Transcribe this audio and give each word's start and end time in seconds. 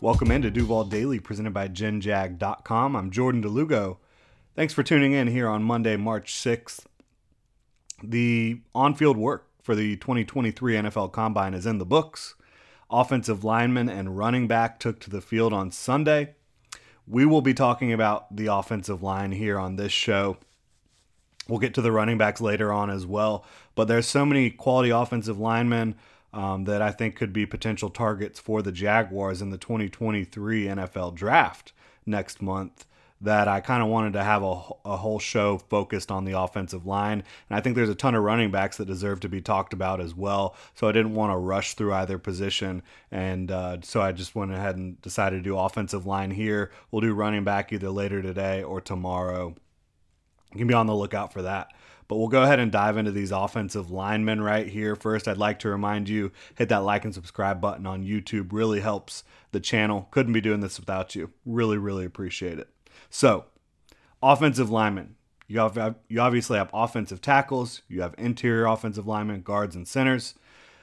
Welcome 0.00 0.30
into 0.30 0.48
Duval 0.48 0.84
Daily, 0.84 1.18
presented 1.18 1.52
by 1.52 1.66
GenJag.com. 1.66 2.94
I'm 2.94 3.10
Jordan 3.10 3.40
de 3.40 3.48
Lugo. 3.48 3.98
Thanks 4.54 4.72
for 4.72 4.84
tuning 4.84 5.12
in 5.12 5.26
here 5.26 5.48
on 5.48 5.64
Monday, 5.64 5.96
March 5.96 6.34
6th. 6.34 6.84
The 8.00 8.60
on 8.76 8.94
field 8.94 9.16
work 9.16 9.48
for 9.60 9.74
the 9.74 9.96
2023 9.96 10.74
NFL 10.74 11.10
Combine 11.10 11.52
is 11.52 11.66
in 11.66 11.78
the 11.78 11.84
books. 11.84 12.36
Offensive 12.88 13.42
lineman 13.42 13.88
and 13.88 14.16
running 14.16 14.46
back 14.46 14.78
took 14.78 15.00
to 15.00 15.10
the 15.10 15.20
field 15.20 15.52
on 15.52 15.72
Sunday. 15.72 16.36
We 17.08 17.26
will 17.26 17.42
be 17.42 17.52
talking 17.52 17.92
about 17.92 18.36
the 18.36 18.46
offensive 18.46 19.02
line 19.02 19.32
here 19.32 19.58
on 19.58 19.74
this 19.74 19.90
show. 19.90 20.36
We'll 21.48 21.58
get 21.58 21.74
to 21.74 21.82
the 21.82 21.90
running 21.90 22.18
backs 22.18 22.40
later 22.40 22.72
on 22.72 22.88
as 22.88 23.04
well. 23.04 23.44
But 23.74 23.88
there's 23.88 24.06
so 24.06 24.24
many 24.24 24.50
quality 24.50 24.90
offensive 24.90 25.40
linemen 25.40 25.96
um, 26.38 26.66
that 26.66 26.80
I 26.80 26.92
think 26.92 27.16
could 27.16 27.32
be 27.32 27.46
potential 27.46 27.90
targets 27.90 28.38
for 28.38 28.62
the 28.62 28.70
Jaguars 28.70 29.42
in 29.42 29.50
the 29.50 29.58
2023 29.58 30.66
NFL 30.66 31.16
draft 31.16 31.72
next 32.06 32.40
month. 32.40 32.86
That 33.20 33.48
I 33.48 33.58
kind 33.58 33.82
of 33.82 33.88
wanted 33.88 34.12
to 34.12 34.22
have 34.22 34.44
a, 34.44 34.60
a 34.84 34.96
whole 34.98 35.18
show 35.18 35.58
focused 35.58 36.12
on 36.12 36.24
the 36.24 36.38
offensive 36.38 36.86
line. 36.86 37.24
And 37.50 37.58
I 37.58 37.60
think 37.60 37.74
there's 37.74 37.88
a 37.88 37.94
ton 37.96 38.14
of 38.14 38.22
running 38.22 38.52
backs 38.52 38.76
that 38.76 38.84
deserve 38.84 39.18
to 39.20 39.28
be 39.28 39.40
talked 39.40 39.72
about 39.72 40.00
as 40.00 40.14
well. 40.14 40.54
So 40.74 40.86
I 40.86 40.92
didn't 40.92 41.14
want 41.14 41.32
to 41.32 41.36
rush 41.36 41.74
through 41.74 41.92
either 41.94 42.18
position. 42.18 42.84
And 43.10 43.50
uh, 43.50 43.78
so 43.82 44.00
I 44.00 44.12
just 44.12 44.36
went 44.36 44.52
ahead 44.52 44.76
and 44.76 45.02
decided 45.02 45.38
to 45.38 45.42
do 45.42 45.58
offensive 45.58 46.06
line 46.06 46.30
here. 46.30 46.70
We'll 46.92 47.00
do 47.00 47.14
running 47.14 47.42
back 47.42 47.72
either 47.72 47.90
later 47.90 48.22
today 48.22 48.62
or 48.62 48.80
tomorrow. 48.80 49.56
You 50.52 50.58
can 50.58 50.68
be 50.68 50.74
on 50.74 50.86
the 50.86 50.94
lookout 50.94 51.32
for 51.32 51.42
that. 51.42 51.72
But 52.08 52.16
we'll 52.16 52.28
go 52.28 52.42
ahead 52.42 52.58
and 52.58 52.72
dive 52.72 52.96
into 52.96 53.12
these 53.12 53.30
offensive 53.30 53.90
linemen 53.90 54.40
right 54.40 54.66
here. 54.66 54.96
First, 54.96 55.28
I'd 55.28 55.36
like 55.36 55.58
to 55.60 55.68
remind 55.68 56.08
you 56.08 56.32
hit 56.54 56.70
that 56.70 56.78
like 56.78 57.04
and 57.04 57.14
subscribe 57.14 57.60
button 57.60 57.86
on 57.86 58.04
YouTube. 58.04 58.52
Really 58.52 58.80
helps 58.80 59.24
the 59.52 59.60
channel. 59.60 60.08
Couldn't 60.10 60.32
be 60.32 60.40
doing 60.40 60.60
this 60.60 60.80
without 60.80 61.14
you. 61.14 61.30
Really, 61.44 61.76
really 61.76 62.06
appreciate 62.06 62.58
it. 62.58 62.68
So, 63.10 63.44
offensive 64.22 64.70
linemen. 64.70 65.16
You, 65.46 65.60
have, 65.60 65.96
you 66.08 66.20
obviously 66.20 66.58
have 66.58 66.70
offensive 66.74 67.22
tackles, 67.22 67.80
you 67.88 68.02
have 68.02 68.14
interior 68.18 68.66
offensive 68.66 69.06
linemen, 69.06 69.40
guards, 69.40 69.74
and 69.74 69.88
centers. 69.88 70.34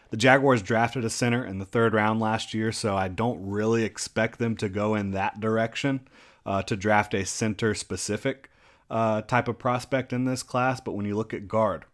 The 0.10 0.18
Jaguars 0.18 0.64
drafted 0.64 1.06
a 1.06 1.10
center 1.10 1.46
in 1.46 1.60
the 1.60 1.66
third 1.66 1.94
round 1.94 2.20
last 2.20 2.54
year, 2.54 2.72
so 2.72 2.96
I 2.96 3.08
don't 3.08 3.48
really 3.48 3.84
expect 3.84 4.40
them 4.40 4.56
to 4.58 4.70
go 4.70 4.96
in 4.96 5.12
that 5.12 5.40
direction 5.40 6.08
uh, 6.46 6.64
to 6.64 6.76
draft 6.76 7.14
a 7.14 7.26
center 7.26 7.76
specific 7.76 8.50
uh, 8.90 9.22
type 9.22 9.48
of 9.48 9.58
prospect 9.58 10.14
in 10.14 10.26
this 10.26 10.44
class, 10.44 10.80
but 10.80 10.94
when 10.94 11.06
you 11.06 11.16
look 11.16 11.34
at 11.34 11.48
guard, 11.48 11.86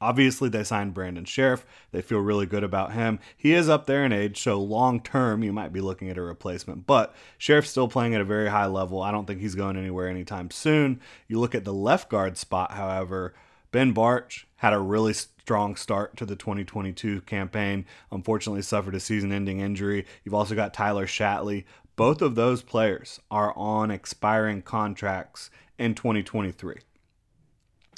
obviously 0.00 0.48
they 0.48 0.64
signed 0.64 0.94
Brandon 0.94 1.24
Scherff. 1.24 1.64
They 1.92 2.02
feel 2.02 2.18
really 2.18 2.46
good 2.46 2.64
about 2.64 2.92
him. 2.92 3.18
He 3.36 3.52
is 3.52 3.68
up 3.68 3.86
there 3.86 4.04
in 4.04 4.12
age, 4.12 4.40
so 4.40 4.60
long 4.60 5.00
term 5.00 5.42
you 5.42 5.52
might 5.52 5.72
be 5.72 5.80
looking 5.80 6.10
at 6.10 6.18
a 6.18 6.22
replacement. 6.22 6.86
But 6.86 7.14
Scherff's 7.38 7.70
still 7.70 7.88
playing 7.88 8.14
at 8.14 8.20
a 8.20 8.24
very 8.24 8.48
high 8.48 8.66
level. 8.66 9.02
I 9.02 9.10
don't 9.10 9.26
think 9.26 9.40
he's 9.40 9.54
going 9.54 9.76
anywhere 9.76 10.08
anytime 10.08 10.50
soon. 10.50 11.00
You 11.28 11.40
look 11.40 11.54
at 11.54 11.64
the 11.64 11.74
left 11.74 12.08
guard 12.08 12.36
spot, 12.36 12.72
however, 12.72 13.34
Ben 13.72 13.94
Bartch 13.94 14.44
had 14.56 14.72
a 14.72 14.78
really 14.78 15.12
strong 15.12 15.76
start 15.76 16.16
to 16.16 16.26
the 16.26 16.36
2022 16.36 17.20
campaign. 17.22 17.84
Unfortunately, 18.10 18.62
suffered 18.62 18.94
a 18.94 19.00
season 19.00 19.32
ending 19.32 19.60
injury. 19.60 20.06
You've 20.24 20.34
also 20.34 20.54
got 20.54 20.74
Tyler 20.74 21.06
Shatley. 21.06 21.64
Both 21.94 22.20
of 22.20 22.34
those 22.34 22.62
players 22.62 23.20
are 23.30 23.56
on 23.56 23.90
expiring 23.90 24.62
contracts 24.62 25.50
in 25.78 25.94
2023. 25.94 26.76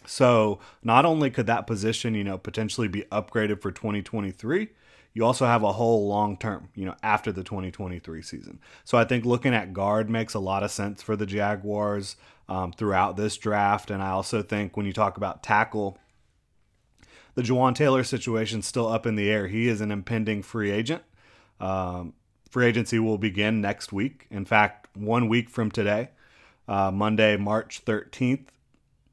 So 0.07 0.59
not 0.83 1.05
only 1.05 1.31
could 1.31 1.47
that 1.47 1.67
position, 1.67 2.15
you 2.15 2.25
know, 2.25 2.39
potentially 2.39 2.89
be 2.89 3.03
upgraded 3.13 3.61
for 3.61 3.71
2023, 3.71 4.69
you 5.13 5.25
also 5.25 5.47
have 5.47 5.63
a 5.63 5.73
whole 5.73 6.07
long 6.07 6.37
term, 6.37 6.69
you 6.75 6.85
know, 6.85 6.95
after 7.03 7.33
the 7.33 7.43
2023 7.43 8.23
season. 8.23 8.61
So 8.85 8.97
I 8.97 9.05
think 9.05 9.25
looking 9.25 9.55
at 9.55 9.73
guard 9.73 10.09
makes 10.09 10.35
a 10.35 10.39
lot 10.39 10.63
of 10.63 10.71
sense 10.71 11.03
for 11.03 11.17
the 11.17 11.27
Jaguars 11.27 12.17
um, 12.49 12.73
throughout 12.73 13.17
this 13.17 13.37
draft. 13.37 13.91
And 13.91 14.03
I 14.03 14.11
also 14.11 14.43
think 14.43 14.77
when 14.77 14.87
you 14.87 14.93
talk 14.93 15.17
about 15.17 15.43
tackle, 15.43 15.99
the 17.35 17.43
Jawaan 17.43 17.75
Taylor 17.75 18.05
situation 18.05 18.61
is 18.61 18.67
still 18.67 18.89
up 18.89 19.07
in 19.07 19.17
the 19.17 19.31
air. 19.31 19.49
He 19.49 19.69
is 19.69 19.81
an 19.81 19.91
impending 19.91 20.43
free 20.43 20.71
agent. 20.71 21.03
Um, 21.61 22.15
free 22.51 22.67
agency 22.67 22.99
will 22.99 23.19
begin 23.19 23.61
next 23.61 23.93
week. 23.93 24.27
In 24.31 24.45
fact, 24.45 24.89
one 24.97 25.29
week 25.29 25.51
from 25.51 25.71
today 25.71 26.11
uh, 26.69 26.91
Monday, 26.91 27.37
March 27.37 27.85
13th. 27.85 28.47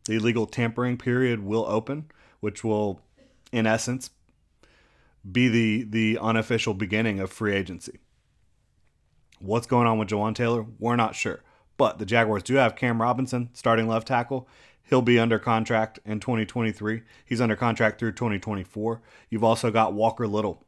The 0.06 0.20
legal 0.20 0.46
tampering 0.46 0.98
period 0.98 1.44
will 1.44 1.66
open, 1.68 2.12
which 2.40 2.64
will, 2.64 3.02
in 3.52 3.66
essence, 3.66 4.12
be 5.30 5.48
the, 5.48 5.84
the 5.84 6.20
unofficial 6.22 6.74
beginning 6.74 7.20
of 7.20 7.32
free 7.32 7.56
agency. 7.56 8.00
What's 9.40 9.68
going 9.68 9.88
on 9.88 9.98
with 9.98 10.10
Jawaan 10.10 10.36
Taylor? 10.36 10.66
We're 10.80 10.96
not 10.96 11.16
sure. 11.16 11.42
But 11.78 11.98
the 12.00 12.06
Jaguars 12.06 12.44
do 12.44 12.56
have 12.56 12.76
Cam 12.76 13.02
Robinson, 13.02 13.50
starting 13.54 13.88
left 13.88 14.08
tackle. 14.08 14.48
He'll 14.84 15.02
be 15.02 15.18
under 15.20 15.40
contract 15.40 16.00
in 16.06 16.20
2023. 16.20 17.02
He's 17.26 17.42
under 17.42 17.56
contract 17.56 18.00
through 18.00 18.14
2024. 18.14 19.02
You've 19.30 19.44
also 19.44 19.72
got 19.72 19.94
Walker 19.94 20.28
Little, 20.28 20.65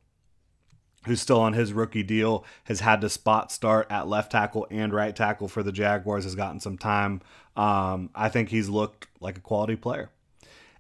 who's 1.08 1.22
still 1.22 1.40
on 1.40 1.54
his 1.54 1.74
rookie 1.74 2.04
deal, 2.04 2.46
has 2.66 2.82
had 2.82 3.02
to 3.02 3.10
spot 3.10 3.52
start 3.52 3.88
at 3.90 4.08
left 4.08 4.32
tackle 4.32 4.68
and 4.70 4.94
right 4.94 5.16
tackle 5.16 5.48
for 5.48 5.64
the 5.64 5.72
Jaguars, 5.72 6.24
has 6.24 6.36
gotten 6.36 6.60
some 6.60 6.78
time. 6.78 7.22
Um, 7.56 8.10
I 8.14 8.30
think 8.30 8.50
he's 8.50 8.70
looked 8.70 9.08
like 9.20 9.38
a 9.38 9.42
quality 9.42 9.76
player. 9.76 10.10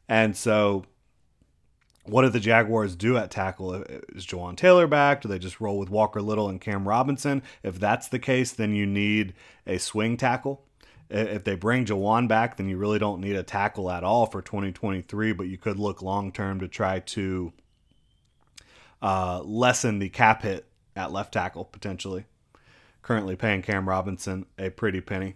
And 0.07 0.37
so, 0.37 0.85
what 2.03 2.21
do 2.21 2.29
the 2.29 2.39
Jaguars 2.39 2.95
do 2.95 3.17
at 3.17 3.31
tackle? 3.31 3.73
Is 3.73 4.25
Jawaan 4.25 4.55
Taylor 4.55 4.87
back? 4.87 5.21
Do 5.21 5.27
they 5.27 5.39
just 5.39 5.59
roll 5.59 5.77
with 5.77 5.89
Walker 5.89 6.21
Little 6.21 6.47
and 6.47 6.61
Cam 6.61 6.87
Robinson? 6.87 7.43
If 7.63 7.79
that's 7.79 8.07
the 8.07 8.19
case, 8.19 8.51
then 8.51 8.73
you 8.73 8.85
need 8.85 9.33
a 9.65 9.77
swing 9.77 10.15
tackle. 10.15 10.63
If 11.09 11.43
they 11.43 11.55
bring 11.55 11.85
Jawaan 11.85 12.27
back, 12.27 12.57
then 12.57 12.67
you 12.67 12.77
really 12.77 12.99
don't 12.99 13.21
need 13.21 13.35
a 13.35 13.43
tackle 13.43 13.89
at 13.89 14.03
all 14.03 14.25
for 14.25 14.41
2023, 14.41 15.33
but 15.33 15.47
you 15.47 15.57
could 15.57 15.79
look 15.79 16.01
long 16.01 16.31
term 16.31 16.59
to 16.59 16.67
try 16.67 16.99
to 16.99 17.53
uh, 19.01 19.41
lessen 19.43 19.99
the 19.99 20.09
cap 20.09 20.43
hit 20.43 20.67
at 20.95 21.11
left 21.11 21.33
tackle 21.33 21.65
potentially. 21.65 22.25
Currently 23.01 23.35
paying 23.35 23.61
Cam 23.61 23.87
Robinson 23.87 24.45
a 24.57 24.69
pretty 24.69 25.01
penny. 25.01 25.35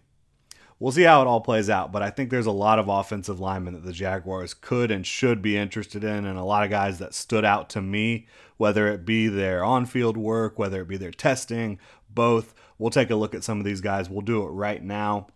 We'll 0.79 0.91
see 0.91 1.03
how 1.03 1.21
it 1.21 1.27
all 1.27 1.41
plays 1.41 1.69
out, 1.69 1.91
but 1.91 2.01
I 2.01 2.09
think 2.09 2.31
there's 2.31 2.47
a 2.47 2.51
lot 2.51 2.79
of 2.79 2.87
offensive 2.87 3.39
linemen 3.39 3.75
that 3.75 3.85
the 3.85 3.93
Jaguars 3.93 4.55
could 4.55 4.89
and 4.89 5.05
should 5.05 5.39
be 5.41 5.55
interested 5.55 6.03
in, 6.03 6.25
and 6.25 6.39
a 6.39 6.43
lot 6.43 6.63
of 6.63 6.71
guys 6.71 6.97
that 6.97 7.13
stood 7.13 7.45
out 7.45 7.69
to 7.69 7.81
me, 7.81 8.25
whether 8.57 8.87
it 8.87 9.05
be 9.05 9.27
their 9.27 9.63
on 9.63 9.85
field 9.85 10.17
work, 10.17 10.57
whether 10.57 10.81
it 10.81 10.87
be 10.87 10.97
their 10.97 11.11
testing, 11.11 11.77
both. 12.09 12.55
We'll 12.79 12.89
take 12.89 13.11
a 13.11 13.15
look 13.15 13.35
at 13.35 13.43
some 13.43 13.59
of 13.59 13.63
these 13.63 13.79
guys. 13.79 14.09
We'll 14.09 14.21
do 14.21 14.41
it 14.41 14.49
right 14.49 14.83
now. 14.83 15.27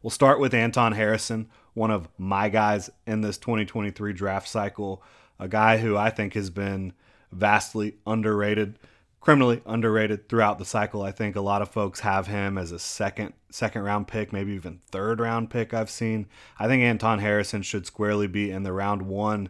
We'll 0.00 0.10
start 0.10 0.38
with 0.38 0.54
Anton 0.54 0.92
Harrison, 0.92 1.50
one 1.74 1.90
of 1.90 2.08
my 2.16 2.48
guys 2.48 2.88
in 3.08 3.22
this 3.22 3.36
2023 3.36 4.12
draft 4.12 4.46
cycle 4.46 5.02
a 5.40 5.48
guy 5.48 5.78
who 5.78 5.96
I 5.96 6.10
think 6.10 6.34
has 6.34 6.50
been 6.50 6.92
vastly 7.32 7.96
underrated, 8.06 8.78
criminally 9.20 9.62
underrated 9.66 10.28
throughout 10.28 10.58
the 10.58 10.64
cycle. 10.64 11.02
I 11.02 11.12
think 11.12 11.36
a 11.36 11.40
lot 11.40 11.62
of 11.62 11.70
folks 11.70 12.00
have 12.00 12.26
him 12.26 12.58
as 12.58 12.72
a 12.72 12.78
second 12.78 13.34
second 13.50 13.82
round 13.82 14.08
pick, 14.08 14.32
maybe 14.32 14.52
even 14.52 14.80
third 14.90 15.20
round 15.20 15.50
pick. 15.50 15.74
I've 15.74 15.90
seen. 15.90 16.26
I 16.58 16.66
think 16.66 16.82
Anton 16.82 17.18
Harrison 17.18 17.62
should 17.62 17.86
squarely 17.86 18.26
be 18.26 18.50
in 18.50 18.62
the 18.62 18.72
round 18.72 19.02
one 19.02 19.48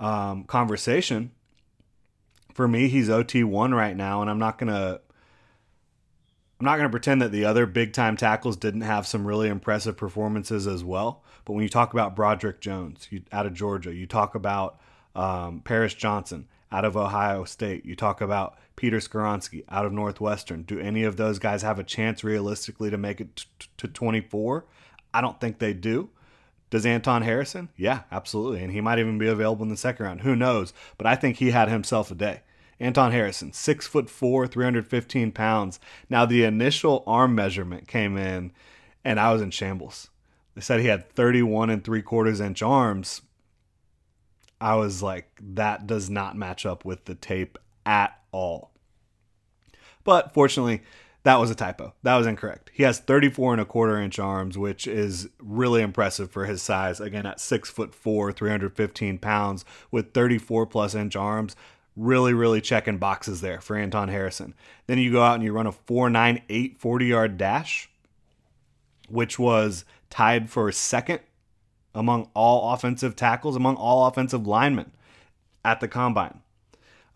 um, 0.00 0.44
conversation. 0.44 1.32
For 2.54 2.66
me, 2.66 2.88
he's 2.88 3.10
OT 3.10 3.44
one 3.44 3.74
right 3.74 3.96
now, 3.96 4.22
and 4.22 4.30
I'm 4.30 4.38
not 4.38 4.58
gonna. 4.58 5.00
I'm 6.58 6.64
not 6.64 6.76
going 6.76 6.88
to 6.88 6.90
pretend 6.90 7.20
that 7.20 7.32
the 7.32 7.44
other 7.44 7.66
big 7.66 7.92
time 7.92 8.16
tackles 8.16 8.56
didn't 8.56 8.80
have 8.80 9.06
some 9.06 9.26
really 9.26 9.48
impressive 9.48 9.94
performances 9.98 10.66
as 10.66 10.82
well. 10.82 11.22
But 11.44 11.52
when 11.52 11.62
you 11.62 11.68
talk 11.68 11.92
about 11.92 12.16
Broderick 12.16 12.62
Jones 12.62 13.08
you, 13.10 13.22
out 13.30 13.44
of 13.44 13.52
Georgia, 13.52 13.94
you 13.94 14.06
talk 14.06 14.34
about 14.34 14.80
um, 15.14 15.60
Paris 15.60 15.92
Johnson 15.92 16.48
out 16.70 16.84
of 16.84 16.96
Ohio 16.96 17.44
State. 17.44 17.84
You 17.84 17.96
talk 17.96 18.20
about 18.20 18.56
Peter 18.74 18.98
Skoronski 18.98 19.64
out 19.68 19.86
of 19.86 19.92
Northwestern. 19.92 20.62
Do 20.62 20.78
any 20.78 21.04
of 21.04 21.16
those 21.16 21.38
guys 21.38 21.62
have 21.62 21.78
a 21.78 21.84
chance 21.84 22.24
realistically 22.24 22.90
to 22.90 22.98
make 22.98 23.20
it 23.20 23.46
to 23.78 23.88
24? 23.88 24.64
I 25.14 25.20
don't 25.20 25.40
think 25.40 25.58
they 25.58 25.72
do. 25.72 26.10
Does 26.68 26.84
Anton 26.84 27.22
Harrison? 27.22 27.68
Yeah, 27.76 28.02
absolutely. 28.10 28.62
And 28.62 28.72
he 28.72 28.80
might 28.80 28.98
even 28.98 29.18
be 29.18 29.28
available 29.28 29.62
in 29.62 29.68
the 29.68 29.76
second 29.76 30.04
round. 30.04 30.20
Who 30.22 30.34
knows? 30.34 30.72
But 30.98 31.06
I 31.06 31.14
think 31.14 31.36
he 31.36 31.52
had 31.52 31.68
himself 31.68 32.10
a 32.10 32.14
day. 32.14 32.42
Anton 32.78 33.12
Harrison, 33.12 33.52
six 33.52 33.86
foot 33.86 34.10
four, 34.10 34.46
315 34.46 35.32
pounds. 35.32 35.80
Now, 36.10 36.26
the 36.26 36.44
initial 36.44 37.02
arm 37.06 37.34
measurement 37.34 37.88
came 37.88 38.18
in, 38.18 38.52
and 39.04 39.18
I 39.18 39.32
was 39.32 39.40
in 39.40 39.50
shambles. 39.50 40.10
They 40.54 40.60
said 40.60 40.80
he 40.80 40.86
had 40.86 41.08
31 41.10 41.70
and 41.70 41.82
three 41.82 42.02
quarters 42.02 42.40
inch 42.40 42.62
arms. 42.62 43.22
I 44.60 44.74
was 44.76 45.02
like, 45.02 45.40
that 45.54 45.86
does 45.86 46.08
not 46.08 46.36
match 46.36 46.64
up 46.64 46.84
with 46.84 47.04
the 47.04 47.14
tape 47.14 47.58
at 47.84 48.18
all. 48.32 48.70
But 50.04 50.32
fortunately, 50.32 50.82
that 51.24 51.40
was 51.40 51.50
a 51.50 51.56
typo. 51.56 51.92
That 52.04 52.16
was 52.16 52.26
incorrect. 52.26 52.70
He 52.72 52.84
has 52.84 53.00
34 53.00 53.54
and 53.54 53.60
a 53.60 53.64
quarter 53.64 54.00
inch 54.00 54.20
arms, 54.20 54.56
which 54.56 54.86
is 54.86 55.28
really 55.40 55.82
impressive 55.82 56.30
for 56.30 56.46
his 56.46 56.62
size. 56.62 57.00
Again, 57.00 57.26
at 57.26 57.40
six 57.40 57.68
foot 57.68 57.92
four, 57.94 58.32
315 58.32 59.18
pounds, 59.18 59.64
with 59.90 60.14
34 60.14 60.66
plus 60.66 60.94
inch 60.94 61.16
arms, 61.16 61.56
really, 61.96 62.32
really 62.32 62.60
checking 62.60 62.98
boxes 62.98 63.40
there 63.40 63.60
for 63.60 63.76
Anton 63.76 64.08
Harrison. 64.08 64.54
Then 64.86 64.98
you 64.98 65.10
go 65.10 65.22
out 65.22 65.34
and 65.34 65.42
you 65.42 65.52
run 65.52 65.66
a 65.66 65.72
4.98 65.72 66.78
40 66.78 67.06
yard 67.06 67.36
dash, 67.36 67.90
which 69.08 69.38
was 69.38 69.84
tied 70.10 70.48
for 70.48 70.70
second 70.70 71.20
among 71.96 72.28
all 72.34 72.72
offensive 72.72 73.16
tackles, 73.16 73.56
among 73.56 73.76
all 73.76 74.06
offensive 74.06 74.46
linemen 74.46 74.92
at 75.64 75.80
the 75.80 75.88
combine. 75.88 76.40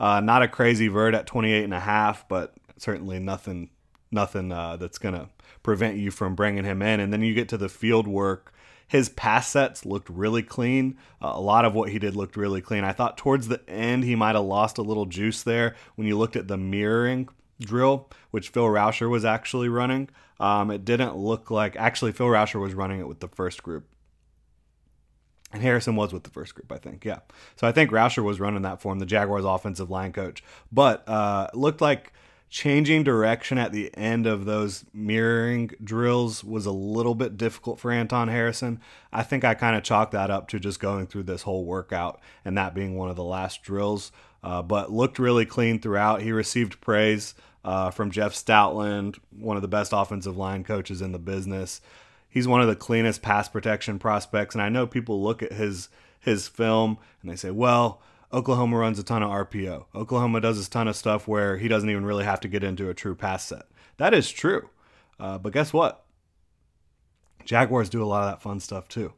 Uh, 0.00 0.20
not 0.20 0.42
a 0.42 0.48
crazy 0.48 0.88
vert 0.88 1.14
at 1.14 1.26
28 1.26 1.62
and 1.62 1.74
a 1.74 1.80
half, 1.80 2.26
but 2.26 2.54
certainly 2.78 3.18
nothing 3.20 3.70
nothing 4.10 4.50
uh, 4.50 4.76
that's 4.76 4.98
going 4.98 5.14
to 5.14 5.28
prevent 5.62 5.96
you 5.96 6.10
from 6.10 6.34
bringing 6.34 6.64
him 6.64 6.82
in. 6.82 6.98
And 6.98 7.12
then 7.12 7.22
you 7.22 7.32
get 7.32 7.48
to 7.50 7.58
the 7.58 7.68
field 7.68 8.08
work. 8.08 8.52
His 8.88 9.08
pass 9.08 9.48
sets 9.48 9.86
looked 9.86 10.10
really 10.10 10.42
clean. 10.42 10.96
Uh, 11.22 11.30
a 11.34 11.40
lot 11.40 11.64
of 11.64 11.74
what 11.74 11.90
he 11.90 12.00
did 12.00 12.16
looked 12.16 12.36
really 12.36 12.60
clean. 12.60 12.82
I 12.82 12.90
thought 12.90 13.16
towards 13.16 13.46
the 13.46 13.60
end 13.70 14.02
he 14.02 14.16
might 14.16 14.34
have 14.34 14.44
lost 14.44 14.78
a 14.78 14.82
little 14.82 15.06
juice 15.06 15.44
there 15.44 15.76
when 15.94 16.08
you 16.08 16.18
looked 16.18 16.34
at 16.34 16.48
the 16.48 16.56
mirroring 16.56 17.28
drill, 17.60 18.08
which 18.32 18.48
Phil 18.48 18.64
Rauscher 18.64 19.08
was 19.08 19.24
actually 19.24 19.68
running. 19.68 20.08
Um, 20.40 20.72
it 20.72 20.84
didn't 20.84 21.16
look 21.16 21.52
like 21.52 21.76
actually 21.76 22.10
Phil 22.10 22.26
Rauscher 22.26 22.60
was 22.60 22.74
running 22.74 22.98
it 22.98 23.06
with 23.06 23.20
the 23.20 23.28
first 23.28 23.62
group. 23.62 23.86
And 25.52 25.62
Harrison 25.62 25.96
was 25.96 26.12
with 26.12 26.22
the 26.22 26.30
first 26.30 26.54
group, 26.54 26.70
I 26.70 26.78
think. 26.78 27.04
Yeah. 27.04 27.20
So 27.56 27.66
I 27.66 27.72
think 27.72 27.90
Rauscher 27.90 28.22
was 28.22 28.38
running 28.38 28.62
that 28.62 28.80
for 28.80 28.92
him, 28.92 29.00
the 29.00 29.06
Jaguars 29.06 29.44
offensive 29.44 29.90
line 29.90 30.12
coach. 30.12 30.44
But 30.70 31.08
uh, 31.08 31.48
looked 31.54 31.80
like 31.80 32.12
changing 32.50 33.04
direction 33.04 33.58
at 33.58 33.72
the 33.72 33.96
end 33.96 34.26
of 34.26 34.44
those 34.44 34.84
mirroring 34.92 35.70
drills 35.82 36.42
was 36.42 36.66
a 36.66 36.72
little 36.72 37.14
bit 37.14 37.36
difficult 37.36 37.78
for 37.78 37.92
Anton 37.92 38.28
Harrison. 38.28 38.80
I 39.12 39.22
think 39.22 39.44
I 39.44 39.54
kind 39.54 39.76
of 39.76 39.84
chalked 39.84 40.12
that 40.12 40.30
up 40.30 40.48
to 40.48 40.58
just 40.58 40.80
going 40.80 41.06
through 41.06 41.22
this 41.24 41.42
whole 41.42 41.64
workout 41.64 42.20
and 42.44 42.58
that 42.58 42.74
being 42.74 42.96
one 42.96 43.08
of 43.08 43.16
the 43.16 43.24
last 43.24 43.62
drills. 43.62 44.10
Uh, 44.42 44.62
but 44.62 44.90
looked 44.90 45.18
really 45.18 45.46
clean 45.46 45.78
throughout. 45.78 46.22
He 46.22 46.32
received 46.32 46.80
praise 46.80 47.34
uh, 47.64 47.90
from 47.90 48.10
Jeff 48.10 48.32
Stoutland, 48.34 49.18
one 49.30 49.56
of 49.56 49.62
the 49.62 49.68
best 49.68 49.92
offensive 49.94 50.36
line 50.36 50.64
coaches 50.64 51.02
in 51.02 51.12
the 51.12 51.18
business. 51.18 51.80
He's 52.30 52.48
one 52.48 52.60
of 52.60 52.68
the 52.68 52.76
cleanest 52.76 53.22
pass 53.22 53.48
protection 53.48 53.98
prospects, 53.98 54.54
and 54.54 54.62
I 54.62 54.68
know 54.68 54.86
people 54.86 55.22
look 55.22 55.42
at 55.42 55.52
his 55.52 55.88
his 56.18 56.48
film 56.48 56.98
and 57.20 57.30
they 57.30 57.36
say, 57.36 57.50
"Well, 57.50 58.00
Oklahoma 58.32 58.78
runs 58.78 58.98
a 58.98 59.02
ton 59.02 59.22
of 59.22 59.30
RPO. 59.30 59.86
Oklahoma 59.94 60.40
does 60.40 60.64
a 60.64 60.70
ton 60.70 60.86
of 60.86 60.94
stuff 60.94 61.26
where 61.26 61.56
he 61.56 61.66
doesn't 61.66 61.90
even 61.90 62.04
really 62.04 62.24
have 62.24 62.40
to 62.40 62.48
get 62.48 62.62
into 62.62 62.88
a 62.88 62.94
true 62.94 63.16
pass 63.16 63.44
set. 63.44 63.66
That 63.96 64.14
is 64.14 64.30
true. 64.30 64.70
Uh, 65.18 65.38
but 65.38 65.52
guess 65.52 65.72
what? 65.72 66.04
Jaguars 67.44 67.88
do 67.88 68.02
a 68.02 68.06
lot 68.06 68.22
of 68.22 68.30
that 68.30 68.42
fun 68.42 68.60
stuff 68.60 68.86
too. 68.86 69.12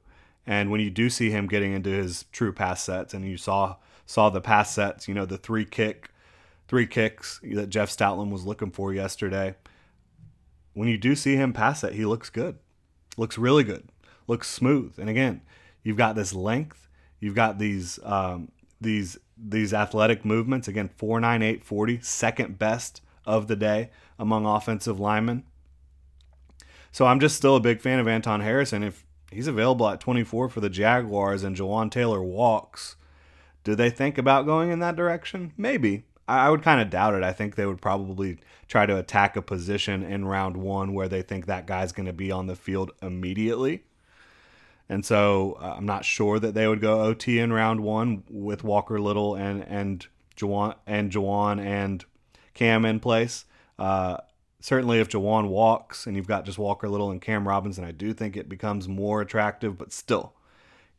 And 0.47 0.71
when 0.71 0.81
you 0.81 0.91
do 0.91 1.11
see 1.11 1.31
him 1.31 1.47
getting 1.47 1.73
into 1.73 1.91
his 1.91 2.25
true 2.33 2.53
pass 2.53 2.83
sets, 2.83 3.15
and 3.15 3.25
you 3.25 3.37
saw 3.37 3.77
saw 4.07 4.31
the 4.31 4.41
pass 4.41 4.73
sets, 4.73 5.07
you 5.07 5.15
know 5.15 5.27
the 5.27 5.39
three 5.39 5.65
kick, 5.65 6.11
three 6.67 6.87
kicks 6.87 7.41
that 7.43 7.69
Jeff 7.69 7.95
Stoutland 7.95 8.31
was 8.31 8.45
looking 8.45 8.71
for 8.71 8.93
yesterday. 8.93 9.55
When 10.73 10.89
you 10.89 10.99
do 10.99 11.15
see 11.15 11.37
him 11.37 11.53
pass 11.53 11.81
set, 11.81 11.93
he 11.93 12.07
looks 12.07 12.31
good, 12.31 12.59
looks 13.17 13.39
really 13.39 13.65
good, 13.65 13.89
looks 14.27 14.49
smooth. 14.49 14.99
And 14.99 15.09
again, 15.09 15.43
you've 15.83 15.97
got 15.97 16.15
this 16.15 16.33
length, 16.33 16.89
you've 17.21 17.35
got 17.35 17.59
these 17.59 17.99
um, 18.03 18.51
these 18.81 19.19
these 19.37 19.75
athletic 19.75 20.25
movements. 20.25 20.69
Again, 20.69 20.91
498 20.97 21.65
40, 21.65 22.01
second 22.01 22.59
best 22.59 23.01
of 23.25 23.49
the 23.49 23.57
day 23.57 23.91
among 24.19 24.47
offensive 24.47 25.01
linemen. 25.01 25.45
So 26.91 27.07
I'm 27.07 27.21
just 27.21 27.37
still 27.37 27.57
a 27.57 27.61
big 27.61 27.81
fan 27.81 27.99
of 27.99 28.07
Anton 28.07 28.41
Harrison. 28.41 28.83
If 28.83 29.07
he's 29.31 29.47
available 29.47 29.89
at 29.89 30.01
24 30.01 30.49
for 30.51 30.61
the 30.61 30.69
Jaguars 30.69 31.43
and 31.43 31.57
Jawaan 31.57 31.91
Taylor 31.91 32.23
walks, 32.23 32.97
do 33.65 33.75
they 33.75 33.91
think 33.91 34.19
about 34.19 34.47
going 34.47 34.71
in 34.71 34.81
that 34.81 34.97
direction? 34.97 35.53
Maybe. 35.57 36.05
I 36.29 36.51
would 36.51 36.63
kind 36.63 36.81
of 36.81 36.91
doubt 36.91 37.15
it. 37.15 37.23
I 37.23 37.33
think 37.33 37.57
they 37.57 37.67
would 37.67 37.81
probably 37.81 38.39
try 38.69 38.87
to 38.87 38.97
attack 38.97 39.37
a 39.37 39.43
position 39.43 40.03
in 40.03 40.25
round 40.25 40.57
one 40.57 40.95
where 40.95 41.09
they 41.09 41.23
think 41.23 41.47
that 41.47 41.67
guy's 41.67 41.93
going 41.93 42.07
to 42.07 42.13
be 42.13 42.31
on 42.31 42.47
the 42.47 42.57
field 42.57 42.93
immediately. 43.03 43.85
And 44.89 45.05
so 45.05 45.59
uh, 45.61 45.75
I'm 45.77 45.87
not 45.87 46.05
sure 46.05 46.39
that 46.39 46.55
they 46.55 46.69
would 46.69 46.81
go 46.81 47.01
OT 47.01 47.39
in 47.39 47.53
round 47.53 47.81
one 47.81 48.25
with 48.29 48.63
Walker 48.63 49.01
Little 49.01 49.35
and 49.35 49.63
and 49.65 50.07
Jawaan 50.37 50.77
and 50.87 51.11
Jawaan 51.11 51.61
and 51.65 52.05
Cam 52.55 52.85
in 52.85 53.01
place. 53.01 53.45
Uh, 53.79 54.19
certainly, 54.61 55.01
if 55.01 55.09
Jawaan 55.09 55.49
walks 55.49 56.07
and 56.07 56.17
you've 56.17 56.27
got 56.27 56.45
just 56.45 56.59
Walker 56.59 56.89
Little 56.89 57.11
and 57.11 57.21
Cam 57.21 57.49
Robinson, 57.49 57.85
I 57.85 57.93
do 57.93 58.13
think 58.13 58.37
it 58.37 58.49
becomes 58.49 58.89
more 58.89 59.21
attractive. 59.21 59.79
But 59.79 59.93
still, 59.93 60.35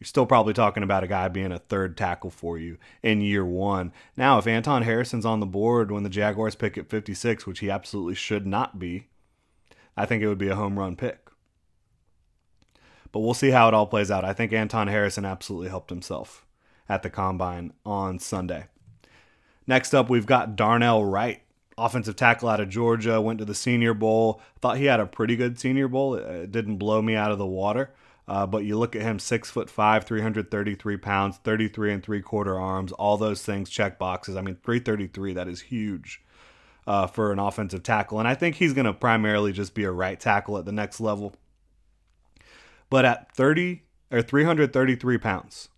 you're 0.04 0.08
still 0.08 0.26
probably 0.26 0.52
talking 0.52 0.84
about 0.84 1.06
a 1.06 1.08
guy 1.08 1.30
being 1.30 1.54
a 1.54 1.60
third 1.60 1.96
tackle 1.96 2.30
for 2.30 2.58
you 2.58 2.78
in 3.02 3.22
year 3.22 3.46
one. 3.46 3.94
Now, 4.18 4.38
if 4.38 4.46
Anton 4.46 4.82
Harrison's 4.82 5.26
on 5.26 5.40
the 5.40 5.46
board 5.46 5.92
when 5.92 6.04
the 6.04 6.10
Jaguars 6.10 6.56
pick 6.56 6.78
at 6.78 6.90
56, 6.90 7.48
which 7.48 7.60
he 7.60 7.72
absolutely 7.72 8.16
should 8.16 8.46
not 8.46 8.78
be, 8.80 9.08
I 9.96 10.06
think 10.06 10.22
it 10.22 10.28
would 10.28 10.38
be 10.38 10.50
a 10.50 10.58
home 10.58 10.78
run 10.78 10.98
pick. 10.98 11.30
But 13.14 13.22
we'll 13.22 13.34
see 13.34 13.52
how 13.52 13.70
it 13.70 13.74
all 13.74 13.88
plays 13.88 14.12
out. 14.12 14.26
I 14.26 14.34
think 14.34 14.52
Anton 14.52 14.90
Harrison 14.90 15.24
absolutely 15.24 15.70
helped 15.70 15.90
himself 15.90 16.46
at 16.90 17.02
the 17.02 17.10
combine 17.10 17.72
on 17.86 18.20
Sunday. 18.20 18.66
Next 19.66 19.94
up, 19.94 20.10
we've 20.10 20.26
got 20.26 20.58
Darnell 20.58 21.06
Wright, 21.06 21.44
offensive 21.78 22.18
tackle 22.18 22.50
out 22.50 22.60
of 22.60 22.68
Georgia, 22.68 23.22
went 23.22 23.40
to 23.40 23.46
the 23.46 23.56
Senior 23.56 23.94
Bowl. 23.94 24.42
Thought 24.60 24.80
he 24.80 24.86
had 24.86 25.00
a 25.00 25.06
pretty 25.06 25.38
good 25.38 25.58
Senior 25.58 25.88
Bowl. 25.88 26.16
It 26.16 26.52
didn't 26.52 26.76
blow 26.76 27.02
me 27.02 27.16
out 27.16 27.32
of 27.32 27.38
the 27.38 27.46
water. 27.46 27.94
Uh, 28.28 28.46
but 28.46 28.64
you 28.64 28.78
look 28.78 28.96
at 28.96 29.02
him, 29.02 29.20
six 29.20 29.52
foot 29.52 29.70
five, 29.70 30.06
333 30.06 30.98
pounds, 30.98 31.38
33 31.44 31.94
and 31.94 32.04
three 32.04 32.22
quarter 32.22 32.58
arms, 32.58 32.92
all 32.94 33.18
those 33.18 33.44
things 33.44 33.70
check 33.70 34.00
boxes. 34.00 34.38
I 34.38 34.42
mean, 34.42 34.58
333, 34.64 35.34
that 35.34 35.48
is 35.48 35.62
huge 35.62 36.22
uh, 36.88 37.08
for 37.08 37.32
an 37.32 37.40
offensive 37.40 37.84
tackle. 37.84 38.20
And 38.20 38.28
I 38.28 38.36
think 38.36 38.56
he's 38.56 38.74
going 38.74 38.86
to 38.86 38.94
primarily 38.94 39.52
just 39.52 39.74
be 39.74 39.84
a 39.84 39.92
right 39.92 40.20
tackle 40.20 40.58
at 40.58 40.66
the 40.66 40.72
next 40.72 41.02
level. 41.02 41.36
But 42.90 43.06
at 43.06 43.36
30 43.36 43.84
or 44.12 44.22
333 44.22 45.18
pounds, 45.18 45.70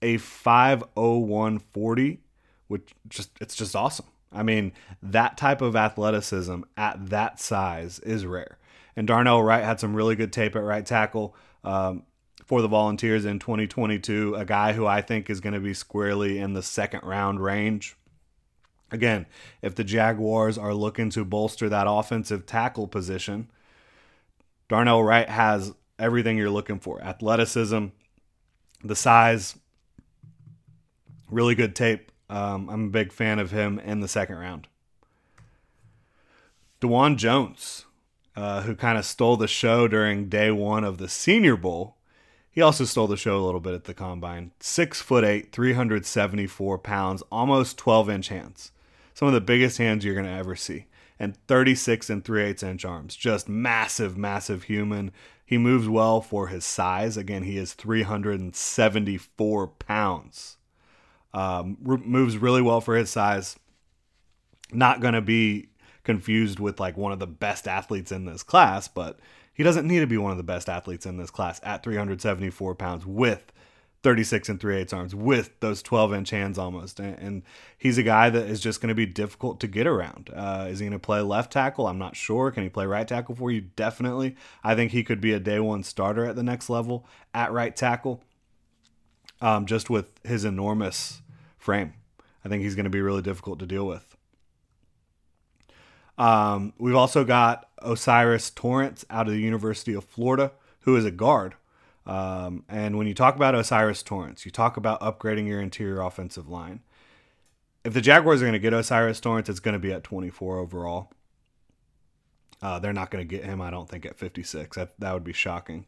a 0.00 0.16
50140, 0.16 2.20
which 2.68 2.90
just 3.08 3.30
it's 3.40 3.54
just 3.54 3.76
awesome. 3.76 4.06
I 4.32 4.42
mean, 4.42 4.72
that 5.02 5.36
type 5.36 5.60
of 5.60 5.76
athleticism 5.76 6.62
at 6.76 7.10
that 7.10 7.38
size 7.38 7.98
is 8.00 8.24
rare. 8.24 8.58
And 8.96 9.06
Darnell 9.06 9.42
Wright 9.42 9.64
had 9.64 9.80
some 9.80 9.94
really 9.94 10.16
good 10.16 10.32
tape 10.32 10.56
at 10.56 10.62
right 10.62 10.84
tackle 10.84 11.34
um, 11.64 12.04
for 12.44 12.62
the 12.62 12.68
Volunteers 12.68 13.24
in 13.24 13.38
2022. 13.38 14.34
A 14.34 14.44
guy 14.44 14.72
who 14.72 14.86
I 14.86 15.00
think 15.00 15.30
is 15.30 15.40
going 15.40 15.54
to 15.54 15.60
be 15.60 15.74
squarely 15.74 16.38
in 16.38 16.54
the 16.54 16.62
second 16.62 17.02
round 17.04 17.42
range. 17.42 17.96
Again, 18.90 19.26
if 19.62 19.74
the 19.74 19.84
Jaguars 19.84 20.58
are 20.58 20.74
looking 20.74 21.08
to 21.10 21.24
bolster 21.24 21.68
that 21.68 21.86
offensive 21.88 22.44
tackle 22.44 22.86
position, 22.86 23.50
Darnell 24.68 25.02
Wright 25.02 25.28
has 25.28 25.72
everything 25.98 26.36
you're 26.36 26.50
looking 26.50 26.78
for 26.78 27.00
athleticism, 27.02 27.86
the 28.84 28.96
size, 28.96 29.56
really 31.30 31.54
good 31.54 31.74
tape. 31.74 32.12
Um, 32.28 32.68
I'm 32.68 32.86
a 32.86 32.90
big 32.90 33.12
fan 33.12 33.38
of 33.38 33.50
him 33.50 33.78
in 33.78 34.00
the 34.00 34.08
second 34.08 34.36
round. 34.36 34.68
Dawand 36.80 37.16
Jones, 37.16 37.86
uh, 38.34 38.62
who 38.62 38.74
kind 38.74 38.98
of 38.98 39.04
stole 39.04 39.36
the 39.36 39.48
show 39.48 39.86
during 39.88 40.28
day 40.28 40.50
one 40.50 40.84
of 40.84 40.98
the 40.98 41.08
Senior 41.08 41.56
Bowl. 41.56 41.96
He 42.50 42.60
also 42.60 42.84
stole 42.84 43.06
the 43.06 43.16
show 43.16 43.38
a 43.38 43.44
little 43.44 43.60
bit 43.60 43.74
at 43.74 43.84
the 43.84 43.94
combine. 43.94 44.52
Six 44.60 45.00
foot 45.00 45.24
eight, 45.24 45.52
374 45.52 46.78
pounds, 46.78 47.22
almost 47.32 47.78
12 47.78 48.10
inch 48.10 48.28
hands. 48.28 48.72
Some 49.14 49.28
of 49.28 49.34
the 49.34 49.40
biggest 49.40 49.78
hands 49.78 50.04
you're 50.04 50.14
going 50.14 50.26
to 50.26 50.32
ever 50.32 50.56
see. 50.56 50.86
And 51.18 51.36
36 51.46 52.10
and 52.10 52.24
3 52.24 52.42
8 52.42 52.62
inch 52.62 52.84
arms. 52.84 53.16
Just 53.16 53.48
massive, 53.48 54.18
massive 54.18 54.64
human. 54.64 55.12
He 55.44 55.56
moves 55.58 55.88
well 55.88 56.20
for 56.20 56.48
his 56.48 56.64
size. 56.64 57.16
Again, 57.16 57.42
he 57.42 57.56
is 57.58 57.74
374 57.74 59.66
pounds. 59.68 60.56
Um, 61.34 61.76
moves 61.80 62.36
really 62.36 62.62
well 62.62 62.80
for 62.80 62.96
his 62.96 63.10
size. 63.10 63.56
Not 64.72 65.00
going 65.00 65.14
to 65.14 65.20
be 65.20 65.68
confused 66.04 66.58
with 66.58 66.80
like 66.80 66.96
one 66.96 67.12
of 67.12 67.18
the 67.18 67.26
best 67.26 67.68
athletes 67.68 68.12
in 68.12 68.24
this 68.24 68.42
class, 68.42 68.88
but 68.88 69.18
He 69.54 69.62
doesn't 69.62 69.86
need 69.86 70.00
to 70.00 70.06
be 70.06 70.16
one 70.16 70.32
of 70.32 70.38
the 70.38 70.42
best 70.42 70.68
athletes 70.68 71.06
in 71.06 71.16
this 71.18 71.30
class 71.30 71.60
at 71.62 71.82
374 71.82 72.74
pounds 72.74 73.06
with 73.06 73.52
36 74.02 74.48
and 74.48 74.60
3 74.60 74.76
eighths 74.76 74.92
arms 74.92 75.14
with 75.14 75.58
those 75.60 75.82
12 75.82 76.14
inch 76.14 76.30
hands 76.30 76.58
almost. 76.58 76.98
And, 76.98 77.18
and, 77.18 77.42
he's 77.78 77.98
a 77.98 78.02
guy 78.02 78.30
that 78.30 78.46
is 78.46 78.60
just 78.60 78.80
going 78.80 78.88
to 78.88 78.94
be 78.94 79.06
difficult 79.06 79.60
to 79.60 79.66
get 79.66 79.86
around. 79.86 80.30
Uh, 80.34 80.66
is 80.68 80.78
he 80.78 80.86
going 80.86 80.92
to 80.92 80.98
play 80.98 81.20
left 81.20 81.52
tackle? 81.52 81.86
I'm 81.86 81.98
not 81.98 82.16
sure. 82.16 82.50
Can 82.50 82.62
he 82.62 82.68
play 82.68 82.86
right 82.86 83.06
tackle 83.06 83.34
for 83.34 83.50
you? 83.50 83.60
Definitely. 83.60 84.36
I 84.62 84.74
think 84.74 84.92
he 84.92 85.04
could 85.04 85.20
be 85.20 85.32
a 85.32 85.40
day 85.40 85.60
one 85.60 85.82
starter 85.82 86.24
at 86.24 86.36
the 86.36 86.42
next 86.42 86.70
level 86.70 87.06
at 87.34 87.52
right 87.52 87.74
tackle, 87.74 88.22
um, 89.40 89.66
just 89.66 89.90
with 89.90 90.12
his 90.24 90.44
enormous 90.44 91.22
frame. 91.58 91.94
I 92.44 92.48
think 92.48 92.62
he's 92.62 92.74
going 92.74 92.84
to 92.84 92.90
be 92.90 93.00
really 93.00 93.22
difficult 93.22 93.58
to 93.60 93.66
deal 93.66 93.86
with. 93.86 94.11
Um, 96.18 96.72
we've 96.78 96.94
also 96.94 97.24
got 97.24 97.68
O'Cyrus 97.82 98.50
Torrence 98.50 99.04
out 99.10 99.26
of 99.26 99.32
the 99.32 99.40
University 99.40 99.94
of 99.94 100.04
Florida, 100.04 100.52
who 100.80 100.96
is 100.96 101.04
a 101.04 101.10
guard. 101.10 101.54
Um, 102.06 102.64
and 102.68 102.98
when 102.98 103.06
you 103.06 103.14
talk 103.14 103.36
about 103.36 103.54
O'Cyrus 103.54 104.02
Torrence, 104.02 104.44
you 104.44 104.50
talk 104.50 104.76
about 104.76 105.00
upgrading 105.00 105.46
your 105.46 105.60
interior 105.60 106.00
offensive 106.00 106.48
line. 106.48 106.80
If 107.84 107.94
the 107.94 108.00
Jaguars 108.00 108.42
are 108.42 108.44
going 108.44 108.52
to 108.52 108.58
get 108.58 108.74
O'Cyrus 108.74 109.20
Torrence, 109.20 109.48
it's 109.48 109.60
going 109.60 109.74
to 109.74 109.78
be 109.78 109.92
at 109.92 110.04
24 110.04 110.58
overall. 110.58 111.12
Uh, 112.60 112.78
they're 112.78 112.92
not 112.92 113.10
going 113.10 113.26
to 113.26 113.36
get 113.36 113.44
him, 113.44 113.60
I 113.60 113.70
don't 113.70 113.88
think, 113.88 114.06
at 114.06 114.16
56. 114.16 114.76
That 114.76 114.92
that 115.00 115.12
would 115.12 115.24
be 115.24 115.32
shocking. 115.32 115.86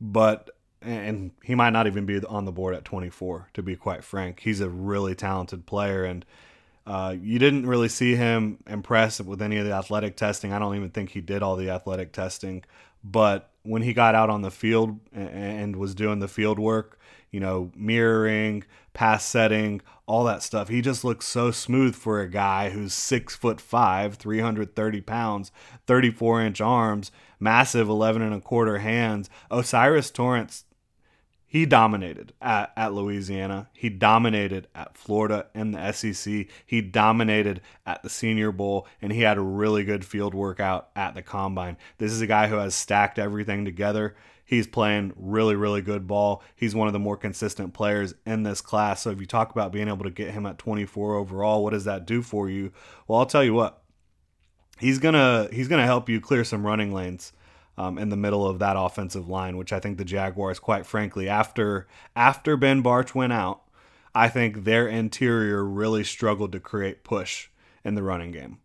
But 0.00 0.50
and 0.80 1.32
he 1.42 1.56
might 1.56 1.70
not 1.70 1.88
even 1.88 2.06
be 2.06 2.24
on 2.24 2.44
the 2.44 2.52
board 2.52 2.74
at 2.74 2.84
24. 2.84 3.48
To 3.54 3.62
be 3.62 3.74
quite 3.74 4.04
frank, 4.04 4.40
he's 4.40 4.60
a 4.60 4.68
really 4.68 5.16
talented 5.16 5.66
player, 5.66 6.04
and 6.04 6.24
uh, 6.88 7.14
you 7.20 7.38
didn't 7.38 7.66
really 7.66 7.90
see 7.90 8.16
him 8.16 8.56
impress 8.66 9.20
with 9.20 9.42
any 9.42 9.58
of 9.58 9.66
the 9.66 9.72
athletic 9.72 10.16
testing. 10.16 10.54
I 10.54 10.58
don't 10.58 10.74
even 10.74 10.88
think 10.88 11.10
he 11.10 11.20
did 11.20 11.42
all 11.42 11.54
the 11.54 11.68
athletic 11.68 12.12
testing. 12.12 12.64
But 13.04 13.50
when 13.62 13.82
he 13.82 13.92
got 13.92 14.14
out 14.14 14.30
on 14.30 14.40
the 14.40 14.50
field 14.50 14.98
and 15.12 15.76
was 15.76 15.94
doing 15.94 16.20
the 16.20 16.28
field 16.28 16.58
work, 16.58 16.98
you 17.30 17.40
know, 17.40 17.70
mirroring, 17.76 18.64
pass 18.94 19.26
setting, 19.26 19.82
all 20.06 20.24
that 20.24 20.42
stuff, 20.42 20.68
he 20.68 20.80
just 20.80 21.04
looks 21.04 21.26
so 21.26 21.50
smooth 21.50 21.94
for 21.94 22.22
a 22.22 22.30
guy 22.30 22.70
who's 22.70 22.94
six 22.94 23.36
foot 23.36 23.60
five, 23.60 24.14
330 24.14 25.02
pounds, 25.02 25.52
34 25.86 26.40
inch 26.40 26.62
arms, 26.62 27.12
massive 27.38 27.90
11 27.90 28.22
and 28.22 28.34
a 28.34 28.40
quarter 28.40 28.78
hands. 28.78 29.28
O'Cyrus 29.50 30.10
Torrence 30.10 30.64
he 31.50 31.64
dominated 31.64 32.34
at, 32.42 32.72
at 32.76 32.92
Louisiana. 32.92 33.70
He 33.72 33.88
dominated 33.88 34.68
at 34.74 34.98
Florida 34.98 35.46
and 35.54 35.74
the 35.74 35.92
SEC. 35.92 36.46
He 36.66 36.82
dominated 36.82 37.62
at 37.86 38.02
the 38.02 38.10
Senior 38.10 38.52
Bowl, 38.52 38.86
and 39.00 39.10
he 39.10 39.22
had 39.22 39.38
a 39.38 39.42
really 39.42 39.82
good 39.82 40.04
field 40.04 40.34
workout 40.34 40.90
at 40.94 41.14
the 41.14 41.22
Combine. 41.22 41.78
This 41.96 42.12
is 42.12 42.20
a 42.20 42.26
guy 42.26 42.48
who 42.48 42.56
has 42.56 42.74
stacked 42.74 43.18
everything 43.18 43.64
together. 43.64 44.14
He's 44.44 44.66
playing 44.66 45.14
really, 45.16 45.56
really 45.56 45.80
good 45.80 46.06
ball. 46.06 46.42
He's 46.54 46.74
one 46.74 46.86
of 46.86 46.92
the 46.92 46.98
more 46.98 47.16
consistent 47.16 47.72
players 47.72 48.12
in 48.26 48.42
this 48.42 48.60
class. 48.60 49.00
So 49.00 49.10
if 49.10 49.18
you 49.18 49.26
talk 49.26 49.50
about 49.50 49.72
being 49.72 49.88
able 49.88 50.04
to 50.04 50.10
get 50.10 50.32
him 50.32 50.44
at 50.44 50.58
24 50.58 51.14
overall, 51.14 51.64
what 51.64 51.70
does 51.70 51.84
that 51.84 52.06
do 52.06 52.20
for 52.20 52.50
you? 52.50 52.72
Well, 53.06 53.20
I'll 53.20 53.26
tell 53.26 53.44
you 53.44 53.54
what. 53.54 53.82
He's 54.78 54.98
gonna 54.98 55.48
he's 55.50 55.66
gonna 55.66 55.84
help 55.84 56.08
you 56.08 56.20
clear 56.20 56.44
some 56.44 56.64
running 56.64 56.92
lanes 56.94 57.32
um, 57.78 57.96
in 57.96 58.08
the 58.08 58.16
middle 58.16 58.44
of 58.44 58.58
that 58.58 58.76
offensive 58.76 59.28
line, 59.28 59.56
which 59.56 59.72
I 59.72 59.78
think 59.78 59.96
the 59.96 60.04
Jaguars, 60.04 60.58
quite 60.58 60.84
frankly, 60.84 61.28
after 61.28 61.86
after 62.16 62.56
Ben 62.56 62.82
Bartch 62.82 63.14
went 63.14 63.32
out, 63.32 63.62
I 64.14 64.28
think 64.28 64.64
their 64.64 64.88
interior 64.88 65.64
really 65.64 66.02
struggled 66.02 66.50
to 66.52 66.60
create 66.60 67.04
push 67.04 67.48
in 67.84 67.94
the 67.94 68.02
running 68.02 68.32
game. 68.32 68.58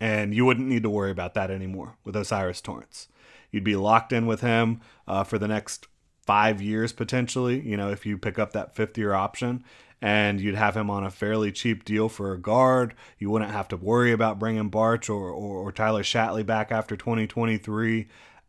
And 0.00 0.34
you 0.34 0.46
wouldn't 0.46 0.66
need 0.66 0.82
to 0.82 0.90
worry 0.90 1.10
about 1.10 1.34
that 1.34 1.50
anymore 1.50 1.98
with 2.04 2.16
O'Cyrus 2.16 2.62
Torrence. 2.62 3.08
You'd 3.50 3.64
be 3.64 3.76
locked 3.76 4.12
in 4.12 4.26
with 4.26 4.40
him 4.40 4.80
uh, 5.06 5.22
for 5.22 5.38
the 5.38 5.46
next 5.46 5.86
five 6.22 6.62
years 6.62 6.92
potentially, 6.92 7.60
you 7.60 7.76
know, 7.76 7.90
if 7.90 8.06
you 8.06 8.16
pick 8.16 8.38
up 8.38 8.52
that 8.52 8.74
fifth 8.74 8.96
year 8.96 9.12
option 9.12 9.62
and 10.00 10.40
you'd 10.40 10.54
have 10.54 10.76
him 10.76 10.90
on 10.90 11.04
a 11.04 11.10
fairly 11.10 11.50
cheap 11.50 11.84
deal 11.84 12.08
for 12.08 12.32
a 12.32 12.38
guard. 12.38 12.94
You 13.18 13.30
wouldn't 13.30 13.50
have 13.50 13.68
to 13.68 13.76
worry 13.76 14.12
about 14.12 14.38
bringing 14.38 14.70
Bartch 14.70 15.08
or, 15.08 15.30
or, 15.30 15.58
or 15.58 15.72
Tyler 15.72 16.02
Shatley 16.02 16.44
back 16.44 16.70
after 16.70 16.96
2023. 16.96 18.06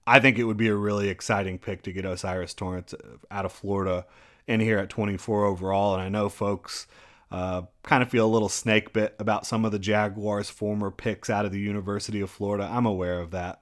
I 0.08 0.20
think 0.20 0.38
it 0.38 0.44
would 0.44 0.58
be 0.58 0.68
a 0.68 0.76
really 0.76 1.10
exciting 1.10 1.58
pick 1.58 1.82
to 1.84 1.92
get 1.92 2.06
O'Cyrus 2.06 2.54
Torrence 2.54 2.94
out 3.32 3.46
of 3.46 3.52
Florida 3.52 4.06
in 4.48 4.60
here 4.60 4.78
at 4.78 4.90
24 4.90 5.46
overall. 5.46 5.94
And 5.94 6.04
I 6.04 6.10
know 6.10 6.30
folks 6.30 6.88
uh, 7.32 7.64
kind 7.84 8.04
of 8.04 8.10
feel 8.10 8.26
a 8.26 8.32
little 8.32 8.50
snake 8.50 8.94
bit 8.94 9.16
about 9.18 9.48
some 9.48 9.66
of 9.66 9.72
the 9.72 9.80
Jaguars' 9.80 10.50
former 10.50 10.92
picks 10.92 11.30
out 11.30 11.46
of 11.46 11.52
the 11.52 11.60
University 11.60 12.22
of 12.22 12.30
Florida. 12.30 12.70
I'm 12.72 12.86
aware 12.86 13.20
of 13.20 13.32
that. 13.32 13.62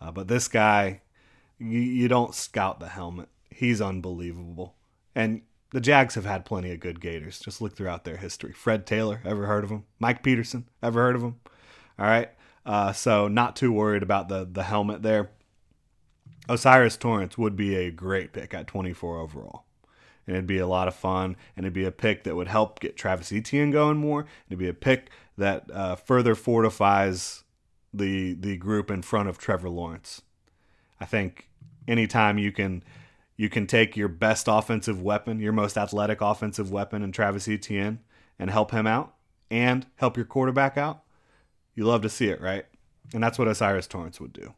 Uh, 0.00 0.10
but 0.10 0.28
this 0.28 0.48
guy, 0.48 1.02
you, 1.58 1.78
you 1.78 2.08
don't 2.08 2.34
scout 2.34 2.80
the 2.80 2.88
helmet. 2.88 3.28
He's 3.50 3.80
unbelievable. 3.80 4.74
And 5.14 5.42
the 5.72 5.80
Jags 5.80 6.14
have 6.14 6.24
had 6.24 6.44
plenty 6.44 6.72
of 6.72 6.80
good 6.80 7.00
Gators. 7.00 7.40
Just 7.40 7.60
look 7.60 7.76
throughout 7.76 8.04
their 8.04 8.18
history. 8.18 8.52
Fred 8.52 8.86
Taylor, 8.86 9.20
ever 9.24 9.46
heard 9.46 9.64
of 9.64 9.70
him? 9.70 9.84
Mike 9.98 10.22
Peterson, 10.22 10.68
ever 10.82 11.00
heard 11.00 11.16
of 11.16 11.22
him? 11.22 11.40
All 11.98 12.06
right. 12.06 12.30
Uh, 12.64 12.92
so 12.92 13.26
not 13.26 13.56
too 13.56 13.72
worried 13.72 14.02
about 14.02 14.28
the 14.28 14.48
the 14.50 14.64
helmet 14.64 15.02
there. 15.02 15.30
O'Cyrus 16.48 16.96
Torrence 16.96 17.38
would 17.38 17.56
be 17.56 17.76
a 17.76 17.90
great 17.90 18.32
pick 18.32 18.52
at 18.52 18.66
24 18.66 19.18
overall. 19.18 19.64
And 20.26 20.36
it'd 20.36 20.46
be 20.46 20.58
a 20.58 20.66
lot 20.66 20.88
of 20.88 20.94
fun, 20.94 21.36
and 21.56 21.64
it'd 21.64 21.72
be 21.72 21.84
a 21.84 21.90
pick 21.90 22.24
that 22.24 22.36
would 22.36 22.48
help 22.48 22.78
get 22.78 22.96
Travis 22.96 23.32
Etienne 23.32 23.72
going 23.72 23.96
more. 23.96 24.26
It'd 24.48 24.58
be 24.58 24.68
a 24.68 24.74
pick 24.74 25.10
that 25.36 25.68
uh, 25.72 25.96
further 25.96 26.34
fortifies 26.34 27.42
the 27.92 28.34
the 28.34 28.56
group 28.56 28.90
in 28.90 29.02
front 29.02 29.28
of 29.28 29.38
Trevor 29.38 29.68
Lawrence. 29.68 30.22
I 31.00 31.04
think 31.04 31.48
anytime 31.88 32.38
you 32.38 32.52
can 32.52 32.84
you 33.36 33.48
can 33.48 33.66
take 33.66 33.96
your 33.96 34.08
best 34.08 34.46
offensive 34.48 35.02
weapon, 35.02 35.40
your 35.40 35.52
most 35.52 35.76
athletic 35.76 36.20
offensive 36.20 36.70
weapon, 36.70 37.02
and 37.02 37.12
Travis 37.12 37.48
Etienne, 37.48 38.00
and 38.38 38.50
help 38.50 38.70
him 38.70 38.86
out, 38.86 39.14
and 39.50 39.86
help 39.96 40.16
your 40.16 40.26
quarterback 40.26 40.76
out. 40.76 41.02
You 41.74 41.84
love 41.84 42.02
to 42.02 42.08
see 42.08 42.28
it, 42.28 42.40
right? 42.40 42.66
And 43.14 43.22
that's 43.22 43.38
what 43.38 43.48
O'Cyrus 43.48 43.86
Torrence 43.86 44.20
would 44.20 44.32
do. 44.32 44.54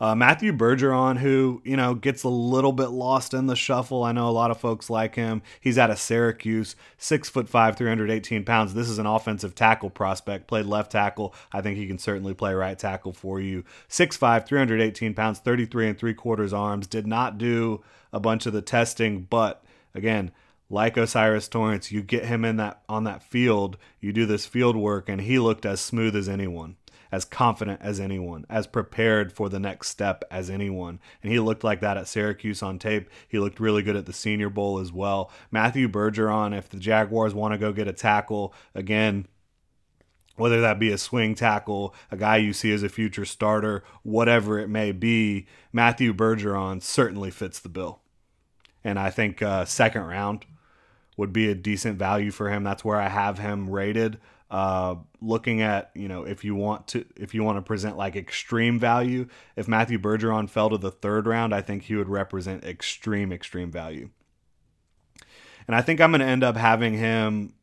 Uh, 0.00 0.14
Matthew 0.14 0.52
Bergeron, 0.52 1.18
who 1.18 1.62
you 1.64 1.76
know 1.76 1.94
gets 1.94 2.22
a 2.22 2.28
little 2.28 2.72
bit 2.72 2.88
lost 2.88 3.34
in 3.34 3.46
the 3.46 3.56
shuffle. 3.56 4.02
I 4.02 4.12
know 4.12 4.28
a 4.28 4.30
lot 4.30 4.50
of 4.50 4.58
folks 4.60 4.90
like 4.90 5.14
him. 5.14 5.42
He's 5.60 5.78
out 5.78 5.90
of 5.90 5.98
Syracuse, 5.98 6.76
six 6.98 7.28
foot 7.28 7.48
five, 7.48 7.76
318 7.76 8.44
pounds. 8.44 8.74
This 8.74 8.88
is 8.88 8.98
an 8.98 9.06
offensive 9.06 9.54
tackle 9.54 9.90
prospect. 9.90 10.46
Played 10.46 10.66
left 10.66 10.92
tackle. 10.92 11.34
I 11.52 11.60
think 11.60 11.76
he 11.76 11.86
can 11.86 11.98
certainly 11.98 12.34
play 12.34 12.54
right 12.54 12.78
tackle 12.78 13.12
for 13.12 13.40
you. 13.40 13.64
Six 13.88 14.16
five, 14.16 14.46
318 14.46 15.14
pounds, 15.14 15.38
33 15.38 15.88
and 15.88 15.98
three 15.98 16.14
quarters 16.14 16.52
arms. 16.52 16.86
Did 16.86 17.06
not 17.06 17.38
do 17.38 17.82
a 18.12 18.20
bunch 18.20 18.46
of 18.46 18.52
the 18.52 18.62
testing, 18.62 19.22
but 19.22 19.64
again, 19.94 20.30
like 20.70 20.96
O'Cyrus 20.96 21.48
Torrence, 21.48 21.92
you 21.92 22.02
get 22.02 22.24
him 22.24 22.44
in 22.44 22.56
that 22.56 22.82
on 22.88 23.04
that 23.04 23.22
field. 23.22 23.76
You 24.00 24.12
do 24.12 24.26
this 24.26 24.46
field 24.46 24.76
work, 24.76 25.08
and 25.08 25.20
he 25.20 25.38
looked 25.38 25.66
as 25.66 25.80
smooth 25.80 26.16
as 26.16 26.28
anyone 26.28 26.76
as 27.14 27.24
confident 27.24 27.80
as 27.80 28.00
anyone, 28.00 28.44
as 28.50 28.66
prepared 28.66 29.32
for 29.32 29.48
the 29.48 29.60
next 29.60 29.86
step 29.86 30.24
as 30.32 30.50
anyone. 30.50 30.98
And 31.22 31.30
he 31.30 31.38
looked 31.38 31.62
like 31.62 31.78
that 31.78 31.96
at 31.96 32.08
Syracuse 32.08 32.60
on 32.60 32.76
tape. 32.76 33.08
He 33.28 33.38
looked 33.38 33.60
really 33.60 33.84
good 33.84 33.94
at 33.94 34.06
the 34.06 34.12
Senior 34.12 34.50
Bowl 34.50 34.80
as 34.80 34.92
well. 34.92 35.30
Matthew 35.48 35.88
Bergeron, 35.88 36.58
if 36.58 36.68
the 36.68 36.76
Jaguars 36.76 37.32
want 37.32 37.54
to 37.54 37.58
go 37.58 37.72
get 37.72 37.86
a 37.86 37.92
tackle, 37.92 38.52
again, 38.74 39.28
whether 40.34 40.60
that 40.60 40.80
be 40.80 40.90
a 40.90 40.98
swing 40.98 41.36
tackle, 41.36 41.94
a 42.10 42.16
guy 42.16 42.38
you 42.38 42.52
see 42.52 42.72
as 42.72 42.82
a 42.82 42.88
future 42.88 43.24
starter, 43.24 43.84
whatever 44.02 44.58
it 44.58 44.68
may 44.68 44.90
be, 44.90 45.46
Matthew 45.72 46.12
Bergeron 46.12 46.82
certainly 46.82 47.30
fits 47.30 47.60
the 47.60 47.68
bill. 47.68 48.00
And 48.82 48.98
I 48.98 49.10
think 49.10 49.40
uh, 49.40 49.66
second 49.66 50.02
round 50.02 50.46
would 51.16 51.32
be 51.32 51.48
a 51.48 51.54
decent 51.54 51.96
value 51.96 52.32
for 52.32 52.50
him. 52.50 52.64
That's 52.64 52.84
where 52.84 53.00
I 53.00 53.08
have 53.08 53.38
him 53.38 53.70
rated. 53.70 54.18
Uh, 54.50 54.96
looking 55.20 55.62
at 55.62 55.90
you 55.94 56.06
know 56.06 56.24
if 56.24 56.44
you 56.44 56.54
want 56.54 56.86
to 56.86 57.04
if 57.16 57.34
you 57.34 57.42
want 57.42 57.56
to 57.56 57.62
present 57.62 57.96
like 57.96 58.14
extreme 58.14 58.78
value, 58.78 59.26
if 59.56 59.66
Matthew 59.66 59.98
Bergeron 59.98 60.48
fell 60.48 60.70
to 60.70 60.78
the 60.78 60.90
third 60.90 61.26
round, 61.26 61.54
I 61.54 61.60
think 61.60 61.84
he 61.84 61.96
would 61.96 62.08
represent 62.08 62.62
extreme 62.64 63.32
extreme 63.32 63.70
value. 63.70 64.10
And 65.66 65.74
I 65.74 65.80
think 65.80 66.00
I'm 66.00 66.10
going 66.10 66.20
to 66.20 66.26
end 66.26 66.44
up 66.44 66.56
having 66.56 66.94
him. 66.94 67.54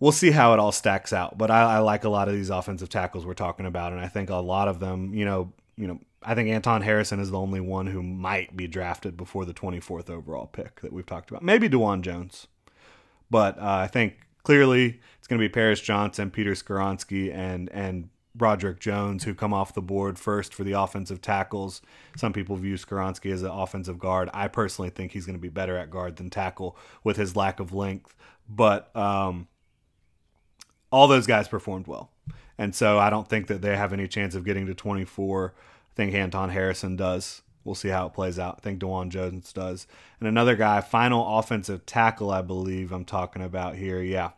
We'll 0.00 0.12
see 0.12 0.32
how 0.32 0.52
it 0.52 0.58
all 0.58 0.72
stacks 0.72 1.12
out, 1.12 1.38
but 1.38 1.50
I, 1.50 1.76
I 1.76 1.78
like 1.78 2.04
a 2.04 2.08
lot 2.08 2.28
of 2.28 2.34
these 2.34 2.50
offensive 2.50 2.90
tackles 2.90 3.24
we're 3.24 3.32
talking 3.32 3.64
about, 3.64 3.92
and 3.92 4.00
I 4.00 4.08
think 4.08 4.28
a 4.28 4.36
lot 4.36 4.68
of 4.68 4.80
them, 4.80 5.14
you 5.14 5.24
know, 5.24 5.52
you 5.76 5.86
know, 5.86 5.98
I 6.22 6.34
think 6.34 6.50
Anton 6.50 6.82
Harrison 6.82 7.20
is 7.20 7.30
the 7.30 7.38
only 7.38 7.60
one 7.60 7.86
who 7.86 8.02
might 8.02 8.56
be 8.56 8.66
drafted 8.66 9.16
before 9.16 9.44
the 9.44 9.54
24th 9.54 10.10
overall 10.10 10.46
pick 10.46 10.80
that 10.80 10.92
we've 10.92 11.06
talked 11.06 11.30
about. 11.30 11.42
Maybe 11.42 11.68
Dawand 11.68 12.02
Jones, 12.02 12.48
but 13.30 13.58
uh, 13.58 13.62
I 13.62 13.86
think 13.86 14.18
clearly 14.42 15.00
it's 15.24 15.28
going 15.30 15.40
to 15.40 15.48
be 15.48 15.50
Paris 15.50 15.80
Johnson, 15.80 16.30
Peter 16.30 16.50
Skoronski, 16.50 17.34
and 17.34 17.70
and 17.72 18.10
Broderick 18.34 18.78
Jones 18.78 19.24
who 19.24 19.34
come 19.34 19.54
off 19.54 19.72
the 19.72 19.80
board 19.80 20.18
first 20.18 20.52
for 20.52 20.64
the 20.64 20.72
offensive 20.72 21.22
tackles. 21.22 21.80
Some 22.14 22.34
people 22.34 22.56
view 22.56 22.74
Skoronski 22.74 23.32
as 23.32 23.40
an 23.42 23.48
offensive 23.48 23.98
guard. 23.98 24.28
I 24.34 24.48
personally 24.48 24.90
think 24.90 25.12
he's 25.12 25.24
going 25.24 25.38
to 25.38 25.40
be 25.40 25.48
better 25.48 25.78
at 25.78 25.88
guard 25.90 26.16
than 26.16 26.28
tackle 26.28 26.76
with 27.02 27.16
his 27.16 27.36
lack 27.36 27.58
of 27.58 27.72
length. 27.72 28.14
But 28.50 28.94
um, 28.94 29.48
all 30.92 31.08
those 31.08 31.26
guys 31.26 31.48
performed 31.48 31.86
well. 31.86 32.10
And 32.58 32.74
so 32.74 32.98
I 32.98 33.08
don't 33.08 33.26
think 33.26 33.46
that 33.46 33.62
they 33.62 33.78
have 33.78 33.94
any 33.94 34.06
chance 34.06 34.34
of 34.34 34.44
getting 34.44 34.66
to 34.66 34.74
24. 34.74 35.54
I 35.56 35.94
think 35.96 36.12
Anton 36.12 36.50
Harrison 36.50 36.96
does. 36.96 37.40
We'll 37.64 37.74
see 37.74 37.88
how 37.88 38.08
it 38.08 38.12
plays 38.12 38.38
out. 38.38 38.56
I 38.58 38.60
think 38.60 38.78
Dawand 38.78 39.08
Jones 39.08 39.54
does. 39.54 39.86
And 40.20 40.28
another 40.28 40.54
guy, 40.54 40.82
final 40.82 41.38
offensive 41.38 41.86
tackle, 41.86 42.30
I 42.30 42.42
believe 42.42 42.92
I'm 42.92 43.06
talking 43.06 43.40
about 43.40 43.76
here. 43.76 44.02
Yeah. 44.02 44.32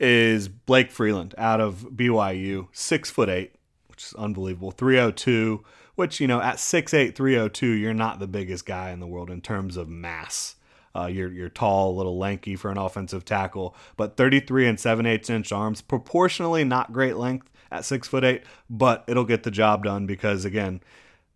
Is 0.00 0.48
Blake 0.48 0.90
Freeland 0.90 1.34
out 1.36 1.60
of 1.60 1.88
BYU, 1.94 2.68
six 2.72 3.10
foot 3.10 3.28
eight, 3.28 3.54
which 3.88 4.04
is 4.04 4.14
unbelievable. 4.14 4.70
302, 4.70 5.64
which, 5.96 6.20
you 6.20 6.28
know, 6.28 6.40
at 6.40 6.58
6'8, 6.58 7.16
302, 7.16 7.66
you're 7.66 7.92
not 7.92 8.20
the 8.20 8.28
biggest 8.28 8.64
guy 8.64 8.92
in 8.92 9.00
the 9.00 9.06
world 9.08 9.28
in 9.28 9.40
terms 9.40 9.76
of 9.76 9.88
mass. 9.88 10.54
Uh, 10.94 11.06
you're, 11.06 11.32
you're 11.32 11.48
tall, 11.48 11.90
a 11.90 11.96
little 11.96 12.16
lanky 12.16 12.54
for 12.54 12.70
an 12.70 12.78
offensive 12.78 13.24
tackle, 13.24 13.74
but 13.96 14.16
33 14.16 14.68
and 14.68 14.78
7 14.78 15.04
8 15.04 15.28
inch 15.28 15.50
arms, 15.50 15.80
proportionally 15.80 16.62
not 16.62 16.92
great 16.92 17.16
length 17.16 17.50
at 17.72 17.84
6 17.84 18.06
foot 18.06 18.22
8, 18.22 18.44
but 18.70 19.02
it'll 19.08 19.24
get 19.24 19.42
the 19.42 19.50
job 19.50 19.82
done 19.82 20.06
because, 20.06 20.44
again, 20.44 20.80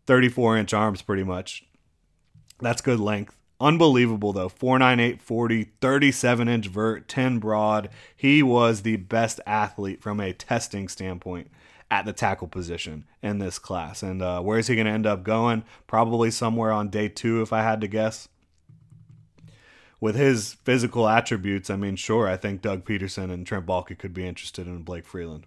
34 0.06 0.58
inch 0.58 0.72
arms 0.72 1.02
pretty 1.02 1.24
much. 1.24 1.64
That's 2.60 2.80
good 2.80 3.00
length. 3.00 3.36
Unbelievable 3.62 4.32
though. 4.32 4.48
498 4.48 5.22
40, 5.22 5.64
37 5.80 6.48
inch 6.48 6.66
vert, 6.66 7.06
10 7.06 7.38
broad. 7.38 7.88
He 8.16 8.42
was 8.42 8.82
the 8.82 8.96
best 8.96 9.40
athlete 9.46 10.02
from 10.02 10.18
a 10.18 10.32
testing 10.32 10.88
standpoint 10.88 11.48
at 11.88 12.04
the 12.04 12.12
tackle 12.12 12.48
position 12.48 13.04
in 13.22 13.38
this 13.38 13.60
class. 13.60 14.02
And 14.02 14.20
uh, 14.20 14.40
where 14.40 14.58
is 14.58 14.66
he 14.66 14.74
going 14.74 14.86
to 14.86 14.92
end 14.92 15.06
up 15.06 15.22
going? 15.22 15.62
Probably 15.86 16.32
somewhere 16.32 16.72
on 16.72 16.88
day 16.88 17.08
two, 17.08 17.40
if 17.40 17.52
I 17.52 17.62
had 17.62 17.80
to 17.82 17.86
guess. 17.86 18.28
With 20.00 20.16
his 20.16 20.54
physical 20.64 21.08
attributes, 21.08 21.70
I 21.70 21.76
mean, 21.76 21.94
sure, 21.94 22.26
I 22.26 22.36
think 22.36 22.62
Doug 22.62 22.84
Pederson 22.84 23.30
and 23.30 23.46
Trent 23.46 23.66
Baalke 23.66 23.96
could 23.96 24.12
be 24.12 24.26
interested 24.26 24.66
in 24.66 24.82
Blake 24.82 25.06
Freeland. 25.06 25.46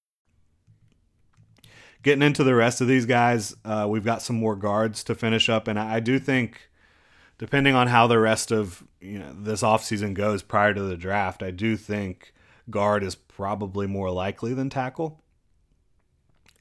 getting 2.03 2.21
into 2.21 2.43
the 2.43 2.55
rest 2.55 2.81
of 2.81 2.87
these 2.87 3.05
guys, 3.05 3.55
uh, 3.63 3.85
we've 3.89 4.05
got 4.05 4.21
some 4.21 4.35
more 4.35 4.55
guards 4.55 5.03
to 5.05 5.15
finish 5.15 5.49
up, 5.49 5.67
and 5.67 5.79
I, 5.79 5.99
do 5.99 6.19
think, 6.19 6.69
depending 7.37 7.75
on 7.75 7.87
how 7.87 8.07
the 8.07 8.19
rest 8.19 8.51
of 8.51 8.83
you 8.99 9.19
know 9.19 9.33
this 9.33 9.61
offseason 9.61 10.13
goes 10.13 10.43
prior 10.43 10.73
to 10.73 10.81
the 10.81 10.97
draft, 10.97 11.43
I 11.43 11.51
do 11.51 11.77
think 11.77 12.33
guard 12.69 13.03
is 13.03 13.15
probably 13.15 13.87
more 13.87 14.11
likely 14.11 14.53
than 14.53 14.69
tackle. 14.69 15.21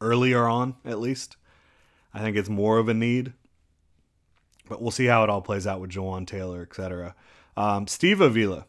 Earlier 0.01 0.47
on, 0.47 0.77
at 0.85 0.99
least, 0.99 1.37
I 2.15 2.21
think 2.21 2.37
it's 2.37 2.49
more 2.49 2.79
of 2.79 2.89
a 2.89 2.95
need. 2.95 3.35
But 4.69 4.81
we'll 4.81 4.93
see 4.93 5.07
how 5.07 5.25
it 5.25 5.31
all 5.31 5.43
plays 5.43 5.67
out 5.67 5.81
with 5.81 5.91
Jawaan 5.91 6.27
Taylor, 6.27 6.63
etc. 6.63 7.15
Um, 7.57 7.87
Steve 7.89 8.21
Avila 8.21 8.67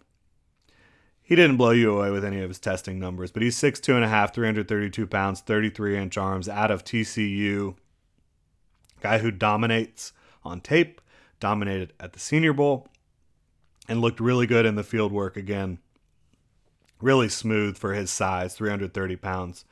he 1.32 1.38
didn't 1.38 1.56
blow 1.56 1.72
you 1.72 1.98
away 1.98 2.12
with 2.12 2.26
any 2.26 2.42
of 2.42 2.50
his 2.50 2.60
testing 2.60 3.00
numbers, 3.00 3.32
but 3.32 3.42
he's 3.42 3.56
6'2 3.56 3.96
and 3.96 4.04
a 4.04 4.10
half, 4.10 4.34
332 4.34 5.08
pounds, 5.08 5.40
33 5.40 5.98
inch 5.98 6.18
arms 6.18 6.50
out 6.50 6.70
of 6.70 6.84
TCU. 6.84 7.78
Guy 9.00 9.20
who 9.20 9.32
dominates 9.32 10.12
on 10.44 10.60
tape, 10.60 11.00
dominated 11.40 11.94
at 12.02 12.12
the 12.12 12.20
Senior 12.20 12.52
Bowl, 12.52 12.86
and 13.88 14.02
looked 14.02 14.20
really 14.20 14.46
good 14.46 14.66
in 14.66 14.76
the 14.76 14.84
field 14.84 15.14
work 15.14 15.38
again. 15.38 15.78
Really 17.00 17.30
smooth 17.30 17.78
for 17.78 17.94
his 17.94 18.12
size, 18.12 18.54
330 18.54 19.16
pounds. 19.16 19.64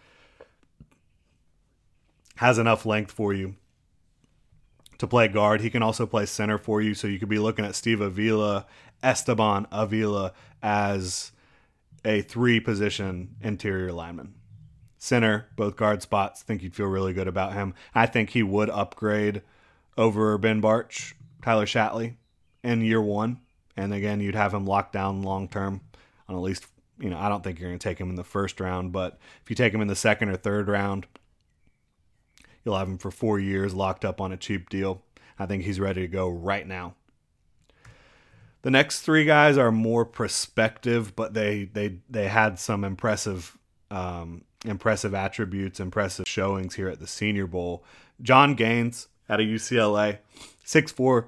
Has 2.37 2.57
enough 2.57 2.85
length 2.85 3.11
for 3.11 3.33
you 3.33 3.57
to 4.97 5.05
play 5.05 5.27
guard. 5.27 5.59
He 5.59 5.69
can 5.69 5.83
also 5.83 6.05
play 6.05 6.25
center 6.25 6.57
for 6.57 6.81
you, 6.81 6.93
so 6.93 7.05
you 7.05 7.19
could 7.19 7.27
be 7.27 7.37
looking 7.37 7.65
at 7.65 7.75
Steve 7.75 7.99
Avila, 7.99 8.65
Esteban 9.03 9.67
Avila 9.73 10.31
as 10.63 11.33
a 12.05 12.21
three 12.21 12.59
position 12.59 13.35
interior 13.41 13.91
lineman. 13.91 14.35
Center, 14.97 15.47
both 15.55 15.75
guard 15.75 16.01
spots. 16.01 16.41
Think 16.41 16.61
you'd 16.61 16.75
feel 16.75 16.87
really 16.87 17.13
good 17.13 17.27
about 17.27 17.53
him. 17.53 17.73
I 17.95 18.05
think 18.05 18.31
he 18.31 18.43
would 18.43 18.69
upgrade 18.69 19.41
over 19.97 20.37
Ben 20.37 20.61
Bartch, 20.61 21.13
Tyler 21.41 21.65
Shatley 21.65 22.15
in 22.63 22.81
year 22.81 23.01
one. 23.01 23.39
And 23.77 23.93
again, 23.93 24.19
you'd 24.19 24.35
have 24.35 24.53
him 24.53 24.65
locked 24.65 24.91
down 24.91 25.21
long 25.21 25.47
term 25.47 25.81
on 26.27 26.35
at 26.35 26.41
least, 26.41 26.65
you 26.99 27.09
know, 27.09 27.17
I 27.17 27.29
don't 27.29 27.43
think 27.43 27.59
you're 27.59 27.69
going 27.69 27.79
to 27.79 27.83
take 27.83 27.99
him 27.99 28.09
in 28.09 28.15
the 28.15 28.23
first 28.23 28.59
round, 28.59 28.91
but 28.91 29.17
if 29.41 29.49
you 29.49 29.55
take 29.55 29.73
him 29.73 29.81
in 29.81 29.87
the 29.87 29.95
second 29.95 30.29
or 30.29 30.35
third 30.35 30.67
round, 30.67 31.07
you'll 32.65 32.77
have 32.77 32.87
him 32.87 32.97
for 32.97 33.09
four 33.09 33.39
years 33.39 33.73
locked 33.73 34.03
up 34.03 34.19
on 34.19 34.33
a 34.33 34.37
cheap 34.37 34.69
deal. 34.69 35.01
I 35.37 35.45
think 35.45 35.63
he's 35.63 35.79
ready 35.79 36.01
to 36.01 36.07
go 36.07 36.27
right 36.27 36.67
now. 36.67 36.95
The 38.61 38.71
next 38.71 39.01
three 39.01 39.23
guys 39.23 39.57
are 39.57 39.71
more 39.71 40.05
prospective, 40.05 41.15
but 41.15 41.33
they 41.33 41.65
they 41.65 41.99
they 42.09 42.27
had 42.27 42.59
some 42.59 42.83
impressive 42.83 43.57
um, 43.89 44.43
impressive 44.65 45.13
attributes, 45.13 45.79
impressive 45.79 46.27
showings 46.27 46.75
here 46.75 46.89
at 46.89 46.99
the 46.99 47.07
Senior 47.07 47.47
Bowl. 47.47 47.83
Jon 48.21 48.55
Gaines 48.55 49.07
out 49.29 49.39
of 49.39 49.45
UCLA, 49.45 50.17
6'4", 50.65 51.27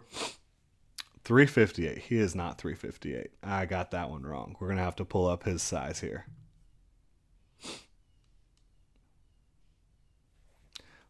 358. 1.23 1.97
He 1.99 2.17
is 2.17 2.35
not 2.35 2.57
358. 2.57 3.31
I 3.43 3.65
got 3.65 3.91
that 3.91 4.09
one 4.09 4.23
wrong. 4.23 4.55
We're 4.59 4.67
gonna 4.69 4.81
have 4.81 4.95
to 4.97 5.05
pull 5.05 5.27
up 5.27 5.43
his 5.43 5.61
size 5.61 6.01
here. 6.01 6.25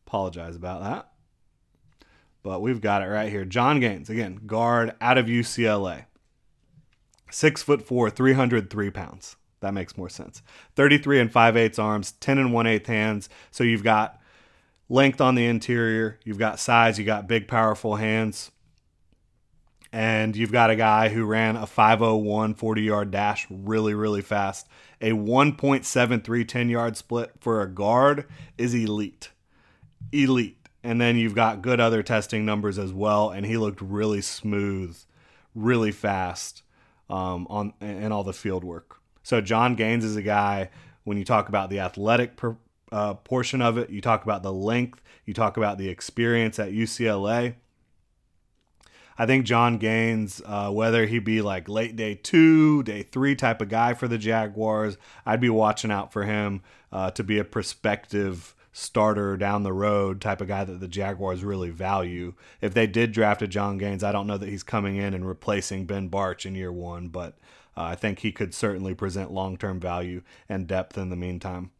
Apologize 0.05 0.55
about 0.55 0.83
that. 0.83 1.07
But 2.43 2.61
we've 2.61 2.81
got 2.81 3.01
it 3.01 3.05
right 3.05 3.31
here. 3.31 3.45
Jon 3.45 3.79
Gaines, 3.79 4.09
again, 4.09 4.41
guard 4.45 4.93
out 4.99 5.17
of 5.17 5.27
UCLA. 5.27 6.05
Six 7.31 7.63
foot 7.63 7.81
four, 7.81 8.09
303 8.09 8.89
pounds. 8.91 9.37
That 9.61 9.73
makes 9.73 9.97
more 9.97 10.09
sense. 10.09 10.41
33 10.75 11.21
and 11.21 11.31
5 11.31 11.57
eighths 11.57 11.79
arms, 11.79 12.11
10 12.13 12.37
and 12.37 12.53
1 12.53 12.67
8 12.67 12.87
hands. 12.87 13.29
So 13.51 13.63
you've 13.63 13.83
got 13.83 14.19
length 14.89 15.21
on 15.21 15.35
the 15.35 15.45
interior, 15.45 16.19
you've 16.25 16.37
got 16.37 16.59
size, 16.59 16.99
you 16.99 17.05
got 17.05 17.27
big, 17.27 17.47
powerful 17.47 17.95
hands. 17.95 18.51
And 19.93 20.35
you've 20.35 20.51
got 20.51 20.69
a 20.69 20.75
guy 20.75 21.09
who 21.09 21.25
ran 21.25 21.57
a 21.57 21.65
501 21.65 22.53
40 22.55 22.81
yard 22.81 23.11
dash 23.11 23.45
really, 23.49 23.93
really 23.93 24.21
fast. 24.21 24.67
A 24.99 25.11
1.73 25.11 26.47
10 26.47 26.69
yard 26.69 26.97
split 26.97 27.31
for 27.39 27.61
a 27.61 27.67
guard 27.67 28.25
is 28.57 28.73
elite. 28.73 29.31
Elite. 30.11 30.57
And 30.83 30.99
then 30.99 31.17
you've 31.17 31.35
got 31.35 31.61
good 31.61 31.79
other 31.79 32.03
testing 32.03 32.45
numbers 32.45 32.79
as 32.79 32.93
well. 32.93 33.29
And 33.29 33.45
he 33.45 33.57
looked 33.57 33.81
really 33.81 34.21
smooth, 34.21 34.97
really 35.53 35.91
fast 35.91 36.63
um, 37.11 37.47
on 37.49 37.73
and 37.81 38.13
all 38.13 38.23
the 38.23 38.33
field 38.33 38.63
work. 38.63 38.97
So 39.23 39.41
Jon 39.41 39.75
Gaines 39.75 40.03
is 40.03 40.15
a 40.15 40.21
guy 40.21 40.69
when 41.03 41.17
you 41.17 41.25
talk 41.25 41.49
about 41.49 41.69
the 41.69 41.79
athletic 41.79 42.35
per, 42.37 42.55
uh, 42.91 43.15
portion 43.15 43.61
of 43.61 43.77
it, 43.77 43.89
you 43.89 44.01
talk 44.01 44.23
about 44.23 44.43
the 44.43 44.53
length, 44.53 45.01
you 45.25 45.33
talk 45.33 45.57
about 45.57 45.77
the 45.77 45.89
experience 45.89 46.59
at 46.59 46.71
UCLA. 46.71 47.55
I 49.17 49.25
think 49.25 49.45
Jon 49.45 49.77
Gaines, 49.77 50.41
uh, 50.45 50.71
whether 50.71 51.05
he 51.05 51.19
be 51.19 51.41
like 51.41 51.69
late 51.69 51.95
day 51.95 52.15
two, 52.15 52.81
day 52.83 53.03
three 53.03 53.35
type 53.35 53.61
of 53.61 53.69
guy 53.69 53.93
for 53.93 54.07
the 54.07 54.17
Jaguars, 54.17 54.97
I'd 55.25 55.41
be 55.41 55.49
watching 55.49 55.91
out 55.91 56.11
for 56.11 56.23
him 56.23 56.61
uh, 56.91 57.11
to 57.11 57.23
be 57.23 57.37
a 57.37 57.43
prospective 57.43 58.55
starter 58.71 59.35
down 59.35 59.63
the 59.63 59.73
road 59.73 60.21
type 60.21 60.41
of 60.41 60.47
guy 60.47 60.63
that 60.63 60.79
the 60.79 60.87
Jaguars 60.87 61.43
really 61.43 61.69
value. 61.69 62.33
If 62.61 62.73
they 62.73 62.87
did 62.87 63.11
draft 63.11 63.41
a 63.41 63.47
Jon 63.47 63.77
Gaines, 63.77 64.03
I 64.03 64.11
don't 64.11 64.27
know 64.27 64.37
that 64.37 64.49
he's 64.49 64.63
coming 64.63 64.95
in 64.95 65.13
and 65.13 65.27
replacing 65.27 65.85
Ben 65.85 66.09
Bartch 66.09 66.45
in 66.45 66.55
year 66.55 66.71
one, 66.71 67.09
but 67.09 67.37
uh, 67.75 67.83
I 67.83 67.95
think 67.95 68.19
he 68.19 68.31
could 68.31 68.53
certainly 68.53 68.93
present 68.93 69.31
long 69.31 69.57
term 69.57 69.79
value 69.79 70.21
and 70.47 70.67
depth 70.67 70.97
in 70.97 71.09
the 71.09 71.15
meantime. 71.15 71.71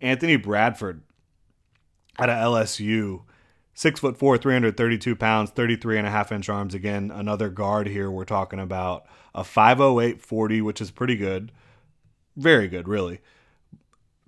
Anthony 0.00 0.36
Bradford 0.36 1.02
out 2.18 2.30
of 2.30 2.36
LSU. 2.36 3.22
Six 3.74 4.00
foot 4.00 4.18
four, 4.18 4.36
332 4.36 5.16
pounds, 5.16 5.48
33 5.50 5.96
and 5.96 6.06
a 6.06 6.10
half 6.10 6.30
inch 6.30 6.50
arms. 6.50 6.74
Again, 6.74 7.10
another 7.10 7.48
guard 7.48 7.86
here. 7.86 8.10
We're 8.10 8.26
talking 8.26 8.60
about 8.60 9.06
a 9.34 9.42
508 9.42 10.20
40, 10.20 10.60
which 10.60 10.80
is 10.82 10.90
pretty 10.90 11.16
good. 11.16 11.52
Very 12.36 12.68
good, 12.68 12.86
really 12.86 13.20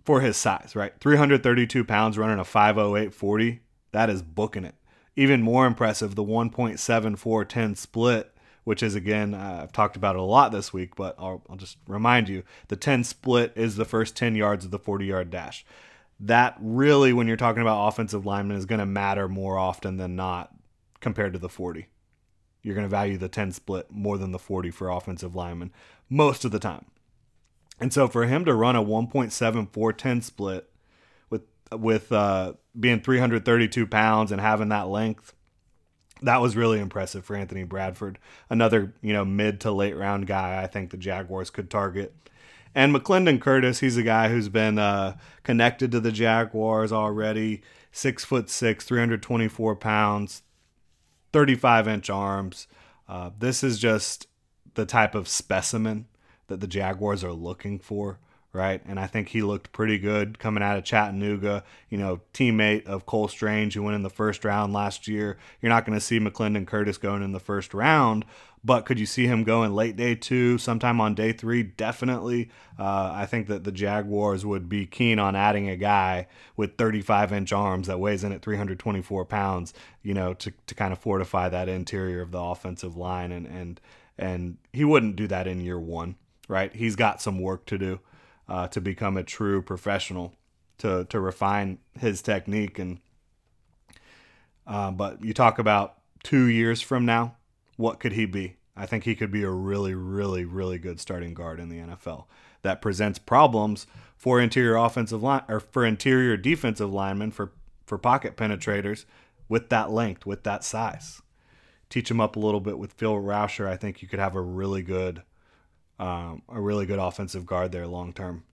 for 0.04 0.20
his 0.20 0.36
size, 0.36 0.74
right? 0.74 0.92
332 1.00 1.84
pounds 1.84 2.18
running 2.18 2.38
a 2.38 2.44
508 2.44 3.60
That 3.92 4.10
is 4.10 4.22
booking 4.22 4.64
it. 4.64 4.74
Even 5.16 5.42
more 5.42 5.66
impressive, 5.66 6.14
the 6.14 6.24
1.7410 6.24 7.76
split 7.76 8.34
which 8.64 8.82
is 8.82 8.94
again 8.94 9.34
uh, 9.34 9.60
I've 9.62 9.72
talked 9.72 9.96
about 9.96 10.16
it 10.16 10.20
a 10.20 10.22
lot 10.22 10.50
this 10.50 10.72
week, 10.72 10.96
but 10.96 11.14
I'll, 11.18 11.42
I'll 11.48 11.56
just 11.56 11.78
remind 11.86 12.28
you: 12.28 12.42
the 12.68 12.76
10 12.76 13.04
split 13.04 13.52
is 13.54 13.76
the 13.76 13.84
first 13.84 14.16
10 14.16 14.34
yards 14.34 14.64
of 14.64 14.70
the 14.70 14.78
40 14.78 15.06
yard 15.06 15.30
dash. 15.30 15.64
That 16.18 16.56
really, 16.60 17.12
when 17.12 17.26
you're 17.26 17.36
talking 17.36 17.62
about 17.62 17.88
offensive 17.88 18.26
linemen, 18.26 18.56
is 18.56 18.66
going 18.66 18.78
to 18.78 18.86
matter 18.86 19.28
more 19.28 19.58
often 19.58 19.96
than 19.96 20.16
not 20.16 20.54
compared 21.00 21.34
to 21.34 21.38
the 21.38 21.48
40. 21.48 21.86
You're 22.62 22.74
going 22.74 22.86
to 22.86 22.90
value 22.90 23.18
the 23.18 23.28
10 23.28 23.52
split 23.52 23.88
more 23.90 24.16
than 24.16 24.32
the 24.32 24.38
40 24.38 24.70
for 24.70 24.88
offensive 24.88 25.34
linemen 25.34 25.72
most 26.08 26.44
of 26.44 26.50
the 26.50 26.58
time. 26.58 26.86
And 27.80 27.92
so 27.92 28.08
for 28.08 28.26
him 28.26 28.44
to 28.44 28.54
run 28.54 28.76
a 28.76 28.82
1.74 28.82 29.96
10 29.96 30.22
split 30.22 30.70
with 31.30 31.42
with 31.72 32.12
uh, 32.12 32.54
being 32.78 33.00
332 33.00 33.86
pounds 33.86 34.32
and 34.32 34.40
having 34.40 34.68
that 34.68 34.88
length 34.88 35.34
that 36.24 36.40
was 36.40 36.56
really 36.56 36.80
impressive 36.80 37.24
for 37.24 37.36
Anthony 37.36 37.64
Bradford. 37.64 38.18
Another, 38.48 38.94
you 39.02 39.12
know, 39.12 39.24
mid 39.24 39.60
to 39.60 39.72
late 39.72 39.96
round 39.96 40.26
guy 40.26 40.62
I 40.62 40.66
think 40.66 40.90
the 40.90 40.96
Jaguars 40.96 41.50
could 41.50 41.70
target. 41.70 42.14
And 42.74 42.94
McClendon 42.94 43.40
Curtis, 43.40 43.80
he's 43.80 43.96
a 43.96 44.02
guy 44.02 44.28
who's 44.28 44.48
been 44.48 44.78
uh, 44.78 45.16
connected 45.44 45.92
to 45.92 46.00
the 46.00 46.10
Jaguars 46.10 46.92
already. 46.92 47.62
Six 47.92 48.24
foot 48.24 48.50
six, 48.50 48.84
324 48.84 49.76
pounds, 49.76 50.42
35 51.32 51.86
inch 51.86 52.10
arms. 52.10 52.66
Uh, 53.08 53.30
this 53.38 53.62
is 53.62 53.78
just 53.78 54.26
the 54.74 54.86
type 54.86 55.14
of 55.14 55.28
specimen 55.28 56.06
that 56.48 56.60
the 56.60 56.66
Jaguars 56.66 57.24
are 57.24 57.32
looking 57.32 57.78
for 57.78 58.18
right? 58.54 58.80
And 58.86 59.00
I 59.00 59.08
think 59.08 59.28
he 59.28 59.42
looked 59.42 59.72
pretty 59.72 59.98
good 59.98 60.38
coming 60.38 60.62
out 60.62 60.78
of 60.78 60.84
Chattanooga. 60.84 61.64
You 61.90 61.98
know, 61.98 62.20
teammate 62.32 62.86
of 62.86 63.04
Cole 63.04 63.28
Strange, 63.28 63.74
who 63.74 63.82
went 63.82 63.96
in 63.96 64.02
the 64.02 64.08
first 64.08 64.44
round 64.44 64.72
last 64.72 65.08
year. 65.08 65.36
You're 65.60 65.70
not 65.70 65.84
going 65.84 65.98
to 65.98 66.04
see 66.04 66.20
McClendon 66.20 66.66
Curtis 66.66 66.96
going 66.96 67.22
in 67.22 67.32
the 67.32 67.40
first 67.40 67.74
round, 67.74 68.24
but 68.62 68.86
could 68.86 68.98
you 68.98 69.06
see 69.06 69.26
him 69.26 69.42
going 69.42 69.74
late 69.74 69.96
day 69.96 70.14
two, 70.14 70.56
sometime 70.56 71.00
on 71.00 71.14
day 71.14 71.32
three? 71.32 71.64
Definitely. 71.64 72.48
Uh, 72.78 73.10
I 73.12 73.26
think 73.26 73.48
that 73.48 73.64
the 73.64 73.72
Jaguars 73.72 74.46
would 74.46 74.68
be 74.68 74.86
keen 74.86 75.18
on 75.18 75.34
adding 75.34 75.68
a 75.68 75.76
guy 75.76 76.28
with 76.56 76.78
35 76.78 77.32
inch 77.32 77.52
arms 77.52 77.88
that 77.88 77.98
weighs 77.98 78.22
in 78.22 78.32
at 78.32 78.40
324 78.40 79.24
pounds, 79.26 79.74
you 80.02 80.14
know, 80.14 80.32
to, 80.32 80.52
to 80.66 80.74
kind 80.76 80.92
of 80.92 81.00
fortify 81.00 81.48
that 81.48 81.68
interior 81.68 82.22
of 82.22 82.30
the 82.30 82.40
offensive 82.40 82.96
line. 82.96 83.32
And, 83.32 83.46
and, 83.46 83.80
and 84.16 84.58
he 84.72 84.84
wouldn't 84.84 85.16
do 85.16 85.26
that 85.26 85.48
in 85.48 85.60
year 85.60 85.78
one, 85.78 86.14
right? 86.48 86.74
He's 86.74 86.96
got 86.96 87.20
some 87.20 87.38
work 87.38 87.66
to 87.66 87.78
do 87.78 88.00
uh, 88.48 88.68
to 88.68 88.80
become 88.80 89.16
a 89.16 89.22
true 89.22 89.62
professional, 89.62 90.34
to 90.78 91.04
to 91.06 91.20
refine 91.20 91.78
his 91.98 92.22
technique. 92.22 92.78
And 92.78 93.00
uh, 94.66 94.90
but 94.90 95.24
you 95.24 95.34
talk 95.34 95.58
about 95.58 95.98
two 96.22 96.44
years 96.44 96.80
from 96.80 97.04
now, 97.04 97.36
what 97.76 98.00
could 98.00 98.12
he 98.12 98.26
be? 98.26 98.56
I 98.76 98.86
think 98.86 99.04
he 99.04 99.14
could 99.14 99.30
be 99.30 99.44
a 99.44 99.50
really, 99.50 99.94
really, 99.94 100.44
really 100.44 100.78
good 100.78 100.98
starting 100.98 101.32
guard 101.32 101.60
in 101.60 101.68
the 101.68 101.78
NFL 101.78 102.24
that 102.62 102.82
presents 102.82 103.18
problems 103.18 103.86
for 104.16 104.40
interior 104.40 104.76
offensive 104.76 105.22
line 105.22 105.42
or 105.48 105.60
for 105.60 105.84
interior 105.84 106.36
defensive 106.36 106.92
linemen 106.92 107.30
for 107.30 107.52
for 107.86 107.98
pocket 107.98 108.36
penetrators 108.36 109.04
with 109.48 109.68
that 109.68 109.90
length, 109.90 110.24
with 110.24 110.42
that 110.44 110.64
size. 110.64 111.20
Teach 111.90 112.10
him 112.10 112.20
up 112.20 112.34
a 112.34 112.40
little 112.40 112.60
bit 112.60 112.78
with 112.78 112.94
Phil 112.94 113.14
Rauscher. 113.14 113.68
I 113.68 113.76
think 113.76 114.02
you 114.02 114.08
could 114.08 114.18
have 114.18 114.34
a 114.34 114.40
really 114.40 114.82
good 114.82 115.22
um, 115.98 116.42
a 116.48 116.60
really 116.60 116.86
good 116.86 116.98
offensive 116.98 117.46
guard 117.46 117.72
there 117.72 117.86
long 117.86 118.12
term. 118.12 118.44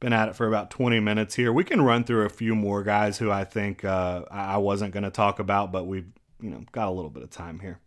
Been 0.00 0.12
at 0.12 0.28
it 0.28 0.36
for 0.36 0.48
about 0.48 0.70
20 0.70 0.98
minutes 1.00 1.36
here. 1.36 1.52
We 1.52 1.64
can 1.64 1.80
run 1.82 2.04
through 2.04 2.24
a 2.24 2.28
few 2.28 2.54
more 2.54 2.82
guys 2.82 3.18
who 3.18 3.30
I 3.30 3.44
think 3.44 3.84
uh, 3.84 4.24
I 4.30 4.58
wasn't 4.58 4.92
going 4.92 5.04
to 5.04 5.10
talk 5.10 5.38
about, 5.38 5.70
but 5.70 5.86
we've 5.86 6.10
you 6.40 6.50
know 6.50 6.64
got 6.72 6.88
a 6.88 6.90
little 6.90 7.10
bit 7.10 7.22
of 7.22 7.30
time 7.30 7.60
here. 7.60 7.78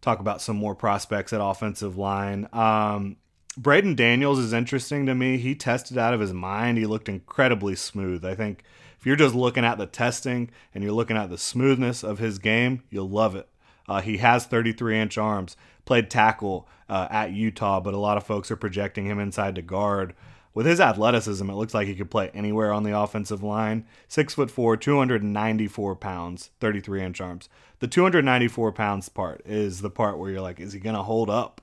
Talk 0.00 0.20
about 0.20 0.40
some 0.40 0.56
more 0.56 0.74
prospects 0.74 1.32
at 1.32 1.40
offensive 1.40 1.96
line. 1.96 2.48
Um, 2.52 3.16
Braeden 3.56 3.94
Daniels 3.94 4.38
is 4.38 4.52
interesting 4.52 5.06
to 5.06 5.14
me. 5.14 5.36
He 5.36 5.54
tested 5.54 5.98
out 5.98 6.14
of 6.14 6.20
his 6.20 6.32
mind. 6.32 6.78
He 6.78 6.86
looked 6.86 7.08
incredibly 7.08 7.76
smooth. 7.76 8.24
I 8.24 8.34
think 8.34 8.64
if 8.98 9.06
you're 9.06 9.16
just 9.16 9.34
looking 9.34 9.64
at 9.64 9.78
the 9.78 9.86
testing 9.86 10.50
and 10.74 10.82
you're 10.82 10.92
looking 10.92 11.16
at 11.16 11.28
the 11.28 11.36
smoothness 11.36 12.02
of 12.02 12.18
his 12.18 12.38
game, 12.38 12.82
you'll 12.88 13.08
love 13.08 13.36
it. 13.36 13.48
Uh, 13.88 14.00
he 14.00 14.18
has 14.18 14.46
33 14.46 14.98
inch 14.98 15.18
arms 15.18 15.56
played 15.84 16.10
tackle 16.10 16.68
uh, 16.88 17.08
at 17.10 17.32
Utah, 17.32 17.80
but 17.80 17.94
a 17.94 17.98
lot 17.98 18.16
of 18.16 18.24
folks 18.24 18.50
are 18.50 18.56
projecting 18.56 19.06
him 19.06 19.18
inside 19.18 19.54
to 19.56 19.62
guard. 19.62 20.14
With 20.54 20.66
his 20.66 20.80
athleticism, 20.80 21.48
it 21.48 21.54
looks 21.54 21.72
like 21.72 21.86
he 21.86 21.94
could 21.94 22.10
play 22.10 22.30
anywhere 22.34 22.72
on 22.72 22.82
the 22.82 22.96
offensive 22.96 23.42
line. 23.42 23.86
Six 24.06 24.34
foot 24.34 24.50
four, 24.50 24.76
294 24.76 25.96
pounds, 25.96 26.50
33 26.60 27.02
inch 27.02 27.20
arms. 27.20 27.48
The 27.78 27.88
294 27.88 28.72
pounds 28.72 29.08
part 29.08 29.42
is 29.46 29.80
the 29.80 29.90
part 29.90 30.18
where 30.18 30.30
you're 30.30 30.42
like, 30.42 30.60
is 30.60 30.74
he 30.74 30.78
going 30.78 30.94
to 30.94 31.02
hold 31.02 31.30
up? 31.30 31.62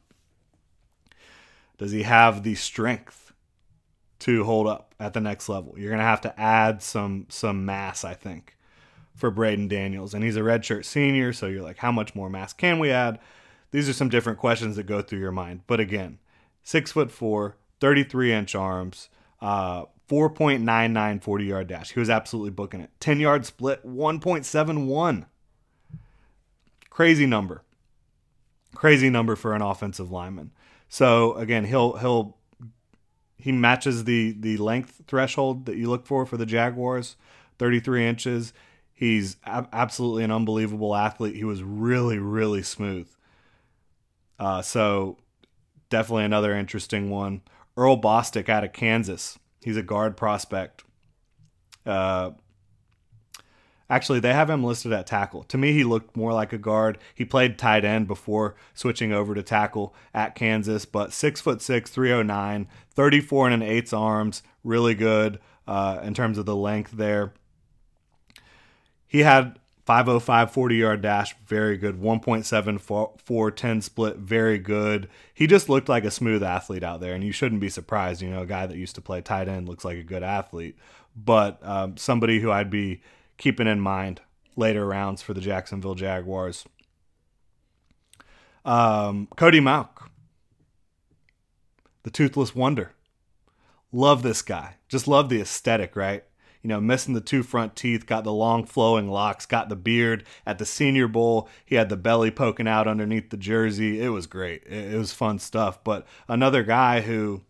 Does 1.77 1.91
he 1.91 2.03
have 2.03 2.43
the 2.43 2.55
strength 2.55 3.32
to 4.19 4.43
hold 4.43 4.67
up 4.67 4.95
at 4.99 5.13
the 5.13 5.21
next 5.21 5.47
level? 5.47 5.75
You're 5.77 5.91
going 5.91 5.99
to 5.99 6.05
have 6.05 6.21
to 6.21 6.39
add 6.39 6.82
some 6.82 7.27
some 7.29 7.65
mass, 7.65 8.03
I 8.03 8.15
think, 8.15 8.58
for 9.19 9.29
Braeden 9.29 9.67
Daniels, 9.67 10.13
and 10.13 10.23
he's 10.23 10.38
a 10.38 10.41
redshirt 10.41 10.86
senior, 10.86 11.34
so 11.34 11.45
you're 11.47 11.63
like, 11.63 11.77
how 11.77 11.91
much 11.91 12.15
more 12.15 12.29
mass 12.29 12.53
can 12.53 12.79
we 12.79 12.89
add? 12.89 13.19
these 13.71 13.88
are 13.88 13.93
some 13.93 14.10
different 14.10 14.39
questions 14.39 14.75
that 14.75 14.84
go 14.84 15.01
through 15.01 15.19
your 15.19 15.32
mind. 15.32 15.62
But 15.67 15.79
again, 15.79 16.19
six 16.63 16.91
foot 16.91 17.12
four, 17.12 17.58
33 17.79 18.34
inch 18.34 18.55
arms, 18.55 19.10
uh, 19.41 19.86
4.99 20.08 21.21
40 21.21 21.45
yard 21.45 21.67
dash. 21.67 21.91
He 21.91 21.99
was 21.99 22.10
absolutely 22.10 22.51
booking 22.51 22.82
it. 22.82 22.89
10 22.99 23.19
yard 23.19 23.45
split, 23.45 23.86
1.71. 23.86 25.25
Crazy 26.89 27.25
number. 27.25 27.63
Crazy 28.75 29.10
number 29.10 29.36
for 29.36 29.53
an 29.53 29.62
offensive 29.62 30.12
lineman. 30.12 30.51
So 30.89 31.34
again, 31.36 31.65
he'll 31.65 31.97
he'll 31.97 32.38
he 33.38 33.51
matches 33.51 34.05
the 34.05 34.36
the 34.39 34.58
length 34.58 35.01
threshold 35.08 35.65
that 35.65 35.77
you 35.77 35.89
look 35.89 36.05
for 36.05 36.25
for 36.25 36.38
the 36.38 36.45
Jaguars, 36.45 37.15
33 37.60 38.05
inches. 38.05 38.53
He's 38.99 39.38
ab- 39.45 39.69
absolutely 39.71 40.25
an 40.25 40.31
unbelievable 40.31 40.93
athlete. 40.93 41.38
He 41.38 41.45
was 41.45 41.63
really 41.63 42.19
really 42.19 42.62
smooth. 42.62 43.07
Uh, 44.38 44.62
so 44.62 45.17
definitely 45.89 46.25
another 46.25 46.53
interesting 46.53 47.09
one. 47.09 47.41
Earl 47.77 48.01
Bostick 48.01 48.49
out 48.49 48.65
of 48.65 48.73
Kansas. 48.73 49.39
He's 49.62 49.77
a 49.77 49.81
guard 49.81 50.17
prospect. 50.17 50.83
Uh, 51.85 52.31
actually, 53.89 54.19
they 54.19 54.33
have 54.33 54.49
him 54.49 54.65
listed 54.65 54.91
at 54.91 55.07
tackle. 55.07 55.43
To 55.43 55.57
me, 55.57 55.71
he 55.71 55.85
looked 55.85 56.17
more 56.17 56.33
like 56.33 56.51
a 56.51 56.57
guard. 56.57 56.97
He 57.15 57.23
played 57.23 57.57
tight 57.57 57.85
end 57.85 58.05
before 58.05 58.57
switching 58.73 59.13
over 59.13 59.33
to 59.33 59.41
tackle 59.41 59.95
at 60.13 60.35
Kansas, 60.35 60.83
but 60.83 61.13
six 61.13 61.39
foot 61.39 61.62
six, 61.62 61.89
309, 61.89 62.67
34 62.95 63.45
and 63.47 63.63
an 63.63 63.69
eighth 63.69 63.93
arms, 63.93 64.43
really 64.65 64.93
good 64.93 65.39
uh, 65.69 66.01
in 66.03 66.13
terms 66.13 66.38
of 66.38 66.45
the 66.45 66.55
length 66.55 66.91
there. 66.91 67.31
He 69.10 69.22
had 69.22 69.60
505 69.86 70.52
40 70.52 70.76
yard 70.76 71.02
dash, 71.02 71.36
very 71.48 71.76
good. 71.76 72.00
1.74 72.00 73.56
10 73.56 73.82
split, 73.82 74.17
very 74.17 74.60
good. 74.60 75.10
He 75.34 75.48
just 75.48 75.67
looked 75.67 75.89
like 75.89 76.06
a 76.06 76.12
smooth 76.12 76.43
athlete 76.43 76.84
out 76.84 77.02
there, 77.02 77.15
and 77.15 77.24
you 77.24 77.32
shouldn't 77.32 77.60
be 77.60 77.69
surprised. 77.69 78.22
You 78.22 78.30
know, 78.30 78.43
a 78.43 78.45
guy 78.45 78.67
that 78.67 78.78
used 78.78 78.93
to 78.95 79.02
play 79.02 79.22
tight 79.22 79.48
end 79.48 79.67
looks 79.67 79.84
like 79.84 79.98
a 79.98 80.04
good 80.04 80.22
athlete, 80.22 80.78
but 81.15 81.60
um, 81.63 81.98
somebody 81.98 82.39
who 82.39 82.52
I'd 82.52 82.69
be 82.69 83.02
keeping 83.38 83.65
in 83.65 83.80
mind 83.80 84.22
later 84.56 84.86
rounds 84.86 85.24
for 85.24 85.34
the 85.34 85.41
Jacksonville 85.41 85.95
Jaguars. 85.95 86.65
Um, 88.63 89.28
Cody 89.36 89.60
Mauch, 89.60 90.08
the 92.04 92.12
Toothless 92.12 92.54
Wonder. 92.54 92.91
Love 93.91 94.22
this 94.22 94.43
guy. 94.43 94.76
Just 94.88 95.08
love 95.08 95.30
the 95.30 95.41
aesthetic, 95.41 95.95
right? 95.95 96.26
You 96.62 96.67
know, 96.67 96.82
missing 96.82 97.13
the 97.13 97.22
two 97.22 97.43
front 97.43 97.76
teeth, 97.76 98.06
got 98.06 98.24
the 98.24 98.34
long 98.34 98.65
flowing 98.65 99.10
locks, 99.10 99.45
got 99.45 99.69
the 99.69 99.76
beard. 99.76 100.26
At 100.45 100.58
the 100.58 100.65
Senior 100.65 101.08
Bowl, 101.08 101.48
he 101.65 101.76
had 101.76 101.89
the 101.89 101.98
belly 101.98 102.32
poking 102.32 102.67
out 102.67 102.88
underneath 102.88 103.30
the 103.30 103.38
jersey. 103.38 104.02
It 104.02 104.10
was 104.10 104.28
great. 104.28 104.63
It, 104.67 104.98
was 104.98 105.13
fun 105.13 105.39
stuff. 105.39 105.84
But 105.84 106.06
another 106.28 106.63
guy 106.63 107.02
who 107.02 107.41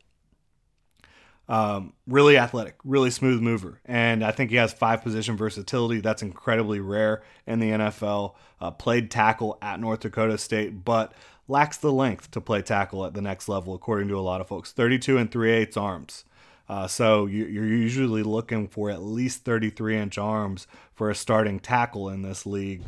um, 1.47 1.93
really 2.05 2.37
athletic, 2.37 2.75
really 2.83 3.09
smooth 3.09 3.41
mover, 3.41 3.81
and 3.85 4.23
I 4.23 4.31
think 4.31 4.51
he 4.51 4.57
has 4.57 4.71
five 4.71 5.01
position 5.01 5.35
versatility. 5.35 5.99
That's 5.99 6.21
incredibly 6.21 6.79
rare 6.79 7.23
in 7.47 7.59
the 7.59 7.71
NFL. 7.71 8.35
Uh, 8.61 8.69
played 8.69 9.09
tackle 9.09 9.57
at 9.59 9.79
North 9.79 10.01
Dakota 10.01 10.37
State, 10.37 10.85
but 10.85 11.13
lacks 11.47 11.77
the 11.77 11.91
length 11.91 12.29
to 12.31 12.41
play 12.41 12.61
tackle 12.61 13.03
at 13.03 13.15
the 13.15 13.21
next 13.21 13.49
level, 13.49 13.73
according 13.73 14.07
to 14.09 14.19
a 14.19 14.21
lot 14.21 14.41
of 14.41 14.47
folks. 14.47 14.71
32 14.71 15.17
and 15.17 15.31
3 15.31 15.51
eighths 15.51 15.77
arms. 15.77 16.25
Uh, 16.69 16.87
so 16.87 17.25
you, 17.25 17.45
are 17.45 17.65
usually 17.65 18.23
looking 18.23 18.67
for 18.67 18.91
at 18.91 19.01
least 19.01 19.43
33 19.43 19.97
inch 19.97 20.17
arms 20.19 20.67
for 20.93 21.09
a 21.09 21.15
starting 21.15 21.59
tackle 21.59 22.07
in 22.09 22.21
this 22.21 22.45
league. 22.45 22.83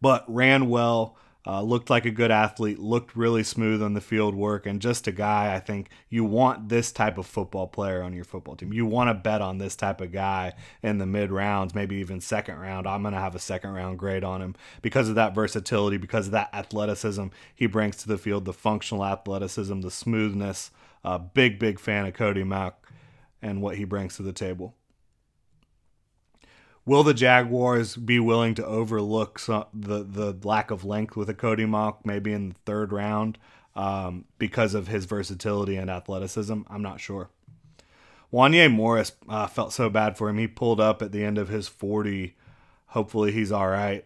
But 0.00 0.24
ran 0.28 0.68
well, 0.68 1.16
Uh, 1.48 1.62
looked 1.62 1.88
like 1.88 2.04
a 2.04 2.10
good 2.10 2.32
athlete, 2.32 2.80
looked 2.80 3.14
really 3.14 3.44
smooth 3.44 3.80
on 3.80 3.94
the 3.94 4.00
field 4.00 4.34
work, 4.34 4.66
and 4.66 4.82
just 4.82 5.06
a 5.06 5.12
guy 5.12 5.54
I 5.54 5.60
think 5.60 5.90
you 6.08 6.24
want 6.24 6.68
this 6.68 6.90
type 6.90 7.18
of 7.18 7.26
football 7.26 7.68
player 7.68 8.02
on 8.02 8.12
your 8.12 8.24
football 8.24 8.56
team. 8.56 8.72
You 8.72 8.84
want 8.84 9.10
to 9.10 9.14
bet 9.14 9.40
on 9.40 9.58
this 9.58 9.76
type 9.76 10.00
of 10.00 10.10
guy 10.10 10.54
in 10.82 10.98
the 10.98 11.06
mid 11.06 11.30
rounds, 11.30 11.72
maybe 11.72 11.96
even 11.98 12.20
second 12.20 12.56
round. 12.58 12.88
I'm 12.88 13.02
going 13.02 13.14
to 13.14 13.20
have 13.20 13.36
a 13.36 13.38
second 13.38 13.70
round 13.74 13.96
grade 13.96 14.24
on 14.24 14.42
him 14.42 14.56
because 14.82 15.08
of 15.08 15.14
that 15.14 15.36
versatility, 15.36 15.98
because 15.98 16.26
of 16.26 16.32
that 16.32 16.50
athleticism 16.52 17.26
he 17.54 17.66
brings 17.66 17.96
to 17.98 18.08
the 18.08 18.18
field, 18.18 18.44
the 18.44 18.52
functional 18.52 19.04
athleticism, 19.04 19.82
the 19.82 19.90
smoothness. 19.92 20.72
Uh, 21.06 21.18
big, 21.18 21.60
big 21.60 21.78
fan 21.78 22.04
of 22.04 22.14
Cody 22.14 22.42
Mauch 22.42 22.74
and 23.40 23.62
what 23.62 23.76
he 23.76 23.84
brings 23.84 24.16
to 24.16 24.22
the 24.22 24.32
table. 24.32 24.74
Will 26.84 27.04
the 27.04 27.14
Jaguars 27.14 27.94
be 27.94 28.18
willing 28.18 28.56
to 28.56 28.66
overlook 28.66 29.38
some, 29.38 29.66
the 29.72 30.02
the 30.02 30.36
lack 30.42 30.72
of 30.72 30.84
length 30.84 31.14
with 31.14 31.28
a 31.28 31.34
Cody 31.34 31.64
Mauch 31.64 32.00
maybe 32.04 32.32
in 32.32 32.48
the 32.48 32.54
third 32.64 32.92
round 32.92 33.38
um, 33.76 34.24
because 34.38 34.74
of 34.74 34.88
his 34.88 35.04
versatility 35.04 35.76
and 35.76 35.88
athleticism? 35.88 36.62
I'm 36.68 36.82
not 36.82 36.98
sure. 36.98 37.30
Wanya 38.32 38.68
Morris 38.68 39.12
uh, 39.28 39.46
felt 39.46 39.72
so 39.72 39.88
bad 39.88 40.16
for 40.16 40.28
him. 40.28 40.38
He 40.38 40.48
pulled 40.48 40.80
up 40.80 41.02
at 41.02 41.12
the 41.12 41.22
end 41.22 41.38
of 41.38 41.48
his 41.48 41.68
40. 41.68 42.34
Hopefully 42.86 43.30
he's 43.30 43.52
all 43.52 43.68
right. 43.68 44.04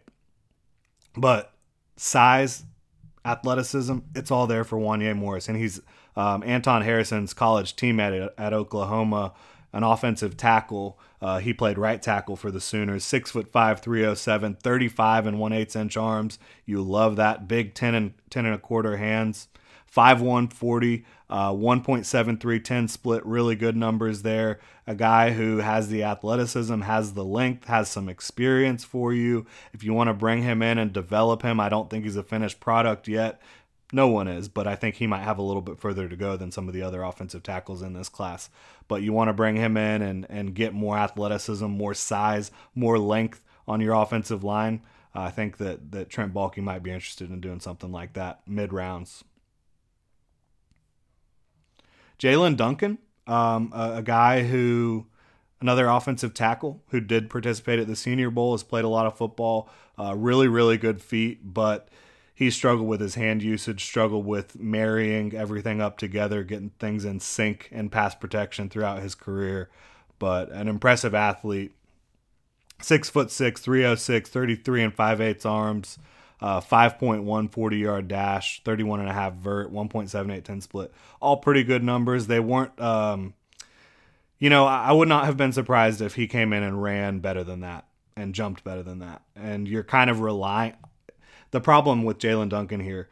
But 1.16 1.54
size, 1.96 2.64
athleticism, 3.24 3.98
it's 4.14 4.30
all 4.30 4.46
there 4.46 4.64
for 4.64 4.78
Wanya 4.78 5.16
Morris. 5.16 5.48
And 5.48 5.56
he's 5.56 5.80
um, 6.16 6.42
Anton 6.44 6.82
Harrison's 6.82 7.34
college 7.34 7.76
teammate 7.76 8.26
at, 8.26 8.34
at 8.38 8.52
Oklahoma 8.52 9.32
an 9.72 9.82
offensive 9.82 10.36
tackle. 10.36 10.98
Uh, 11.22 11.38
he 11.38 11.52
played 11.52 11.78
right 11.78 12.00
tackle 12.00 12.36
for 12.36 12.50
the 12.50 12.60
Sooners. 12.60 13.04
Six 13.04 13.30
foot 13.30 13.48
five, 13.48 13.80
307, 13.80 14.56
35 14.56 15.26
and 15.26 15.38
one 15.38 15.52
eighth 15.52 15.76
inch 15.76 15.96
arms. 15.96 16.38
You 16.64 16.82
love 16.82 17.16
that. 17.16 17.46
Big 17.46 17.74
10 17.74 17.94
and 17.94 18.12
10 18.30 18.46
and 18.46 18.54
a 18.54 18.58
quarter 18.58 18.96
hands. 18.96 19.48
5'1, 19.94 20.52
40, 20.52 21.04
uh, 21.28 21.50
1.73, 21.50 22.62
10 22.62 22.88
split. 22.88 23.26
Really 23.26 23.56
good 23.56 23.76
numbers 23.76 24.22
there. 24.22 24.60
A 24.86 24.94
guy 24.94 25.32
who 25.32 25.58
has 25.58 25.88
the 25.88 26.04
athleticism, 26.04 26.82
has 26.82 27.14
the 27.14 27.24
length, 27.24 27.66
has 27.66 27.88
some 27.88 28.08
experience 28.08 28.84
for 28.84 29.12
you. 29.12 29.46
If 29.72 29.82
you 29.82 29.92
want 29.92 30.06
to 30.06 30.14
bring 30.14 30.42
him 30.44 30.62
in 30.62 30.78
and 30.78 30.92
develop 30.92 31.42
him, 31.42 31.58
I 31.58 31.68
don't 31.68 31.90
think 31.90 32.04
he's 32.04 32.16
a 32.16 32.22
finished 32.22 32.60
product 32.60 33.08
yet. 33.08 33.40
No 33.92 34.06
one 34.08 34.28
is, 34.28 34.48
but 34.48 34.66
I 34.66 34.76
think 34.76 34.96
he 34.96 35.06
might 35.06 35.22
have 35.22 35.38
a 35.38 35.42
little 35.42 35.62
bit 35.62 35.80
further 35.80 36.08
to 36.08 36.16
go 36.16 36.36
than 36.36 36.52
some 36.52 36.68
of 36.68 36.74
the 36.74 36.82
other 36.82 37.02
offensive 37.02 37.42
tackles 37.42 37.82
in 37.82 37.92
this 37.92 38.08
class. 38.08 38.48
But 38.86 39.02
you 39.02 39.12
want 39.12 39.28
to 39.28 39.34
bring 39.34 39.56
him 39.56 39.76
in 39.76 40.02
and, 40.02 40.26
and 40.30 40.54
get 40.54 40.72
more 40.72 40.96
athleticism, 40.96 41.66
more 41.66 41.94
size, 41.94 42.50
more 42.74 42.98
length 42.98 43.42
on 43.66 43.80
your 43.80 43.94
offensive 43.94 44.44
line. 44.44 44.82
Uh, 45.14 45.22
I 45.22 45.30
think 45.30 45.56
that, 45.56 45.90
that 45.90 46.08
Trent 46.08 46.32
Baalke 46.32 46.62
might 46.62 46.82
be 46.82 46.92
interested 46.92 47.30
in 47.30 47.40
doing 47.40 47.58
something 47.58 47.90
like 47.90 48.12
that 48.12 48.40
mid 48.46 48.72
rounds. 48.72 49.24
Jaelyn 52.18 52.56
Duncan, 52.56 52.98
um, 53.26 53.72
a, 53.74 53.94
a 53.96 54.02
guy 54.02 54.44
who 54.44 55.06
another 55.60 55.88
offensive 55.88 56.32
tackle 56.32 56.82
who 56.88 57.00
did 57.00 57.28
participate 57.28 57.78
at 57.78 57.86
the 57.86 57.96
Senior 57.96 58.30
Bowl, 58.30 58.52
has 58.52 58.62
played 58.62 58.84
a 58.84 58.88
lot 58.88 59.06
of 59.06 59.16
football, 59.16 59.68
uh, 59.98 60.14
really, 60.16 60.48
really 60.48 60.76
good 60.78 61.02
feet, 61.02 61.40
but 61.42 61.88
he 62.40 62.50
struggled 62.50 62.88
with 62.88 63.02
his 63.02 63.16
hand 63.16 63.42
usage, 63.42 63.84
struggled 63.84 64.24
with 64.24 64.58
marrying 64.58 65.34
everything 65.34 65.82
up 65.82 65.98
together, 65.98 66.42
getting 66.42 66.70
things 66.78 67.04
in 67.04 67.20
sync 67.20 67.68
and 67.70 67.92
pass 67.92 68.14
protection 68.14 68.70
throughout 68.70 69.02
his 69.02 69.14
career. 69.14 69.68
But 70.18 70.50
an 70.50 70.66
impressive 70.66 71.14
athlete. 71.14 71.72
Six 72.80 73.10
foot 73.10 73.30
six, 73.30 73.60
306, 73.60 74.30
33 74.30 74.84
and 74.84 74.94
5 74.94 75.20
eighths 75.20 75.44
arms, 75.44 75.98
uh, 76.40 76.62
5.1 76.62 77.52
40 77.52 77.76
yard 77.76 78.08
dash, 78.08 78.62
31 78.64 79.00
and 79.00 79.10
a 79.10 79.12
half 79.12 79.34
vert, 79.34 79.70
1.78 79.70 80.42
10 80.42 80.60
split. 80.62 80.94
All 81.20 81.36
pretty 81.36 81.62
good 81.62 81.84
numbers. 81.84 82.26
They 82.26 82.40
weren't, 82.40 82.80
um, 82.80 83.34
you 84.38 84.48
know, 84.48 84.64
I 84.64 84.92
would 84.92 85.08
not 85.08 85.26
have 85.26 85.36
been 85.36 85.52
surprised 85.52 86.00
if 86.00 86.14
he 86.14 86.26
came 86.26 86.54
in 86.54 86.62
and 86.62 86.82
ran 86.82 87.18
better 87.18 87.44
than 87.44 87.60
that 87.60 87.84
and 88.16 88.34
jumped 88.34 88.64
better 88.64 88.82
than 88.82 89.00
that. 89.00 89.20
And 89.36 89.68
you're 89.68 89.84
kind 89.84 90.08
of 90.08 90.20
relying 90.20 90.72
the 91.50 91.60
problem 91.60 92.04
with 92.04 92.18
Jaelyn 92.18 92.48
Duncan 92.48 92.80
here, 92.80 93.08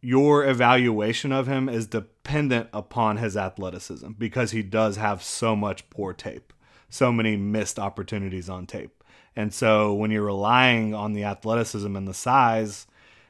your 0.00 0.46
evaluation 0.46 1.32
of 1.32 1.46
him 1.46 1.68
is 1.68 1.86
dependent 1.86 2.68
upon 2.72 3.16
his 3.16 3.36
athleticism 3.36 4.12
because 4.18 4.50
he 4.50 4.62
does 4.62 4.96
have 4.96 5.22
so 5.22 5.56
much 5.56 5.88
poor 5.90 6.12
tape, 6.12 6.52
so 6.88 7.10
many 7.10 7.36
missed 7.36 7.78
opportunities 7.78 8.48
on 8.48 8.66
tape. 8.66 9.02
And 9.34 9.52
so 9.52 9.92
when 9.92 10.10
you're 10.10 10.22
relying 10.22 10.94
on 10.94 11.12
the 11.12 11.24
athleticism 11.24 11.94
and 11.94 12.06
the 12.06 12.14
size, 12.14 12.86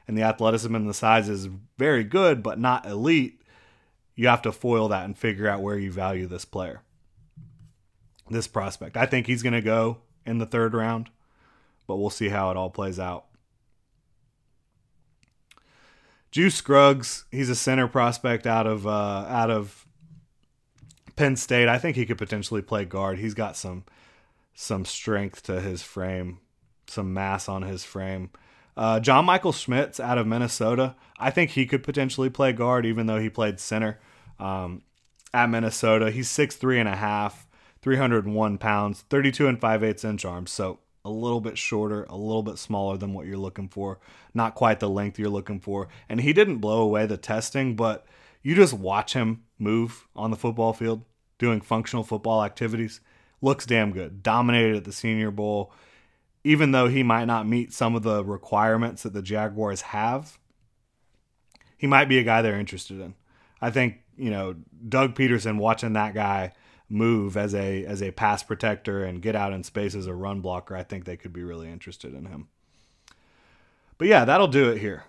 and 0.08 0.16
the 0.16 0.22
athleticism 0.22 0.74
and 0.74 0.88
the 0.88 0.94
size 0.94 1.28
is 1.28 1.48
very 1.78 2.04
good 2.04 2.42
but 2.42 2.58
not 2.58 2.86
elite, 2.86 3.40
you 4.14 4.28
have 4.28 4.42
to 4.42 4.52
foil 4.52 4.88
that 4.88 5.04
and 5.04 5.16
figure 5.18 5.48
out 5.48 5.62
where 5.62 5.78
you 5.78 5.90
value 5.90 6.26
this 6.26 6.44
player, 6.44 6.82
this 8.30 8.46
prospect. 8.46 8.96
I 8.96 9.06
think 9.06 9.26
he's 9.26 9.42
going 9.42 9.52
to 9.52 9.60
go 9.60 9.98
in 10.24 10.38
the 10.38 10.46
third 10.46 10.74
round, 10.74 11.10
but 11.86 11.96
we'll 11.96 12.10
see 12.10 12.28
how 12.28 12.50
it 12.50 12.56
all 12.56 12.70
plays 12.70 12.98
out. 12.98 13.26
Juice 16.36 16.56
Scruggs, 16.56 17.24
he's 17.30 17.48
a 17.48 17.54
center 17.54 17.88
prospect 17.88 18.46
out 18.46 18.66
of 18.66 18.86
uh, 18.86 19.24
out 19.26 19.50
of 19.50 19.86
Penn 21.16 21.34
State. 21.34 21.66
I 21.66 21.78
think 21.78 21.96
he 21.96 22.04
could 22.04 22.18
potentially 22.18 22.60
play 22.60 22.84
guard. 22.84 23.18
He's 23.18 23.32
got 23.32 23.56
some 23.56 23.84
some 24.52 24.84
strength 24.84 25.44
to 25.44 25.62
his 25.62 25.82
frame, 25.82 26.40
some 26.88 27.14
mass 27.14 27.48
on 27.48 27.62
his 27.62 27.84
frame. 27.84 28.28
Uh, 28.76 29.00
John 29.00 29.24
Michael 29.24 29.54
Schmitz 29.54 29.98
out 29.98 30.18
of 30.18 30.26
Minnesota. 30.26 30.94
I 31.18 31.30
think 31.30 31.52
he 31.52 31.64
could 31.64 31.82
potentially 31.82 32.28
play 32.28 32.52
guard, 32.52 32.84
even 32.84 33.06
though 33.06 33.18
he 33.18 33.30
played 33.30 33.58
center 33.58 33.98
um, 34.38 34.82
at 35.32 35.48
Minnesota. 35.48 36.10
He's 36.10 36.28
six 36.28 36.54
three 36.54 36.78
and 36.78 36.86
a 36.86 36.96
half, 36.96 37.46
301 37.80 38.58
pounds, 38.58 39.06
32 39.08 39.48
and 39.48 39.58
5 39.58 39.82
eighths 39.82 40.04
inch 40.04 40.26
arms. 40.26 40.50
So 40.50 40.80
a 41.06 41.10
little 41.10 41.40
bit 41.40 41.56
shorter, 41.56 42.02
a 42.08 42.16
little 42.16 42.42
bit 42.42 42.58
smaller 42.58 42.96
than 42.96 43.14
what 43.14 43.26
you're 43.26 43.38
looking 43.38 43.68
for, 43.68 44.00
not 44.34 44.56
quite 44.56 44.80
the 44.80 44.90
length 44.90 45.18
you're 45.18 45.28
looking 45.28 45.60
for. 45.60 45.88
And 46.08 46.20
he 46.20 46.32
didn't 46.32 46.58
blow 46.58 46.80
away 46.80 47.06
the 47.06 47.16
testing, 47.16 47.76
but 47.76 48.04
you 48.42 48.56
just 48.56 48.74
watch 48.74 49.12
him 49.12 49.44
move 49.58 50.08
on 50.16 50.32
the 50.32 50.36
football 50.36 50.72
field, 50.72 51.04
doing 51.38 51.60
functional 51.60 52.02
football 52.02 52.42
activities. 52.44 53.00
Looks 53.40 53.66
damn 53.66 53.92
good. 53.92 54.22
Dominated 54.24 54.78
at 54.78 54.84
the 54.84 54.92
Senior 54.92 55.30
Bowl. 55.30 55.72
Even 56.42 56.72
though 56.72 56.88
he 56.88 57.02
might 57.02 57.26
not 57.26 57.46
meet 57.46 57.72
some 57.72 57.94
of 57.94 58.02
the 58.02 58.24
requirements 58.24 59.04
that 59.04 59.12
the 59.12 59.22
Jaguars 59.22 59.82
have, 59.82 60.38
he 61.76 61.86
might 61.86 62.08
be 62.08 62.18
a 62.18 62.24
guy 62.24 62.42
they're 62.42 62.58
interested 62.58 63.00
in. 63.00 63.14
I 63.60 63.70
think, 63.70 63.98
you 64.16 64.30
know, 64.30 64.56
Doug 64.88 65.14
Pederson 65.14 65.58
watching 65.58 65.92
that 65.92 66.14
guy 66.14 66.52
move 66.88 67.36
as 67.36 67.54
a 67.54 67.84
as 67.84 68.02
a 68.02 68.12
pass 68.12 68.42
protector 68.42 69.04
and 69.04 69.22
get 69.22 69.34
out 69.34 69.52
in 69.52 69.64
space 69.64 69.94
as 69.94 70.06
a 70.06 70.14
run 70.14 70.40
blocker, 70.40 70.76
I 70.76 70.82
think 70.82 71.04
they 71.04 71.16
could 71.16 71.32
be 71.32 71.42
really 71.42 71.68
interested 71.68 72.14
in 72.14 72.26
him. 72.26 72.48
But 73.98 74.08
yeah, 74.08 74.24
that'll 74.24 74.48
do 74.48 74.70
it 74.70 74.78
here. 74.78 75.04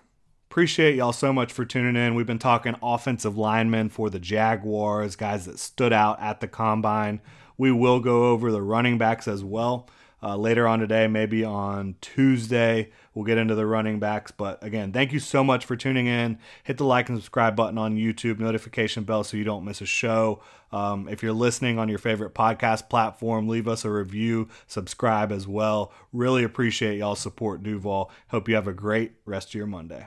Appreciate 0.50 0.96
y'all 0.96 1.12
so 1.12 1.32
much 1.32 1.52
for 1.52 1.64
tuning 1.64 1.94
in. 1.94 2.14
We've 2.14 2.26
been 2.26 2.38
talking 2.38 2.74
offensive 2.82 3.36
linemen 3.36 3.90
for 3.90 4.08
the 4.08 4.18
Jaguars, 4.18 5.14
guys 5.14 5.44
that 5.44 5.58
stood 5.58 5.92
out 5.92 6.20
at 6.20 6.40
the 6.40 6.48
combine. 6.48 7.20
We 7.58 7.70
will 7.70 8.00
go 8.00 8.30
over 8.30 8.50
the 8.50 8.62
running 8.62 8.96
backs 8.96 9.28
as 9.28 9.44
well 9.44 9.90
uh, 10.22 10.36
later 10.36 10.66
on 10.66 10.78
today, 10.78 11.06
maybe 11.06 11.44
on 11.44 11.96
Tuesday. 12.00 12.90
We'll 13.18 13.24
get 13.24 13.36
into 13.36 13.56
the 13.56 13.66
running 13.66 13.98
backs. 13.98 14.30
But 14.30 14.62
again, 14.62 14.92
thank 14.92 15.12
you 15.12 15.18
so 15.18 15.42
much 15.42 15.66
for 15.66 15.74
tuning 15.74 16.06
in. 16.06 16.38
Hit 16.62 16.76
the 16.76 16.84
like 16.84 17.08
and 17.08 17.18
subscribe 17.18 17.56
button 17.56 17.76
on 17.76 17.96
YouTube, 17.96 18.38
notification 18.38 19.02
bell 19.02 19.24
so 19.24 19.36
you 19.36 19.42
don't 19.42 19.64
miss 19.64 19.80
a 19.80 19.86
show. 19.86 20.40
Um, 20.70 21.08
if 21.08 21.20
you're 21.20 21.32
listening 21.32 21.80
on 21.80 21.88
your 21.88 21.98
favorite 21.98 22.32
podcast 22.32 22.88
platform, 22.88 23.48
leave 23.48 23.66
us 23.66 23.84
a 23.84 23.90
review, 23.90 24.48
subscribe 24.68 25.32
as 25.32 25.48
well. 25.48 25.92
Really 26.12 26.44
appreciate 26.44 26.98
y'all 26.98 27.16
support 27.16 27.64
Duval. 27.64 28.08
Hope 28.28 28.48
you 28.48 28.54
have 28.54 28.68
a 28.68 28.72
great 28.72 29.14
rest 29.24 29.48
of 29.48 29.54
your 29.54 29.66
Monday. 29.66 30.06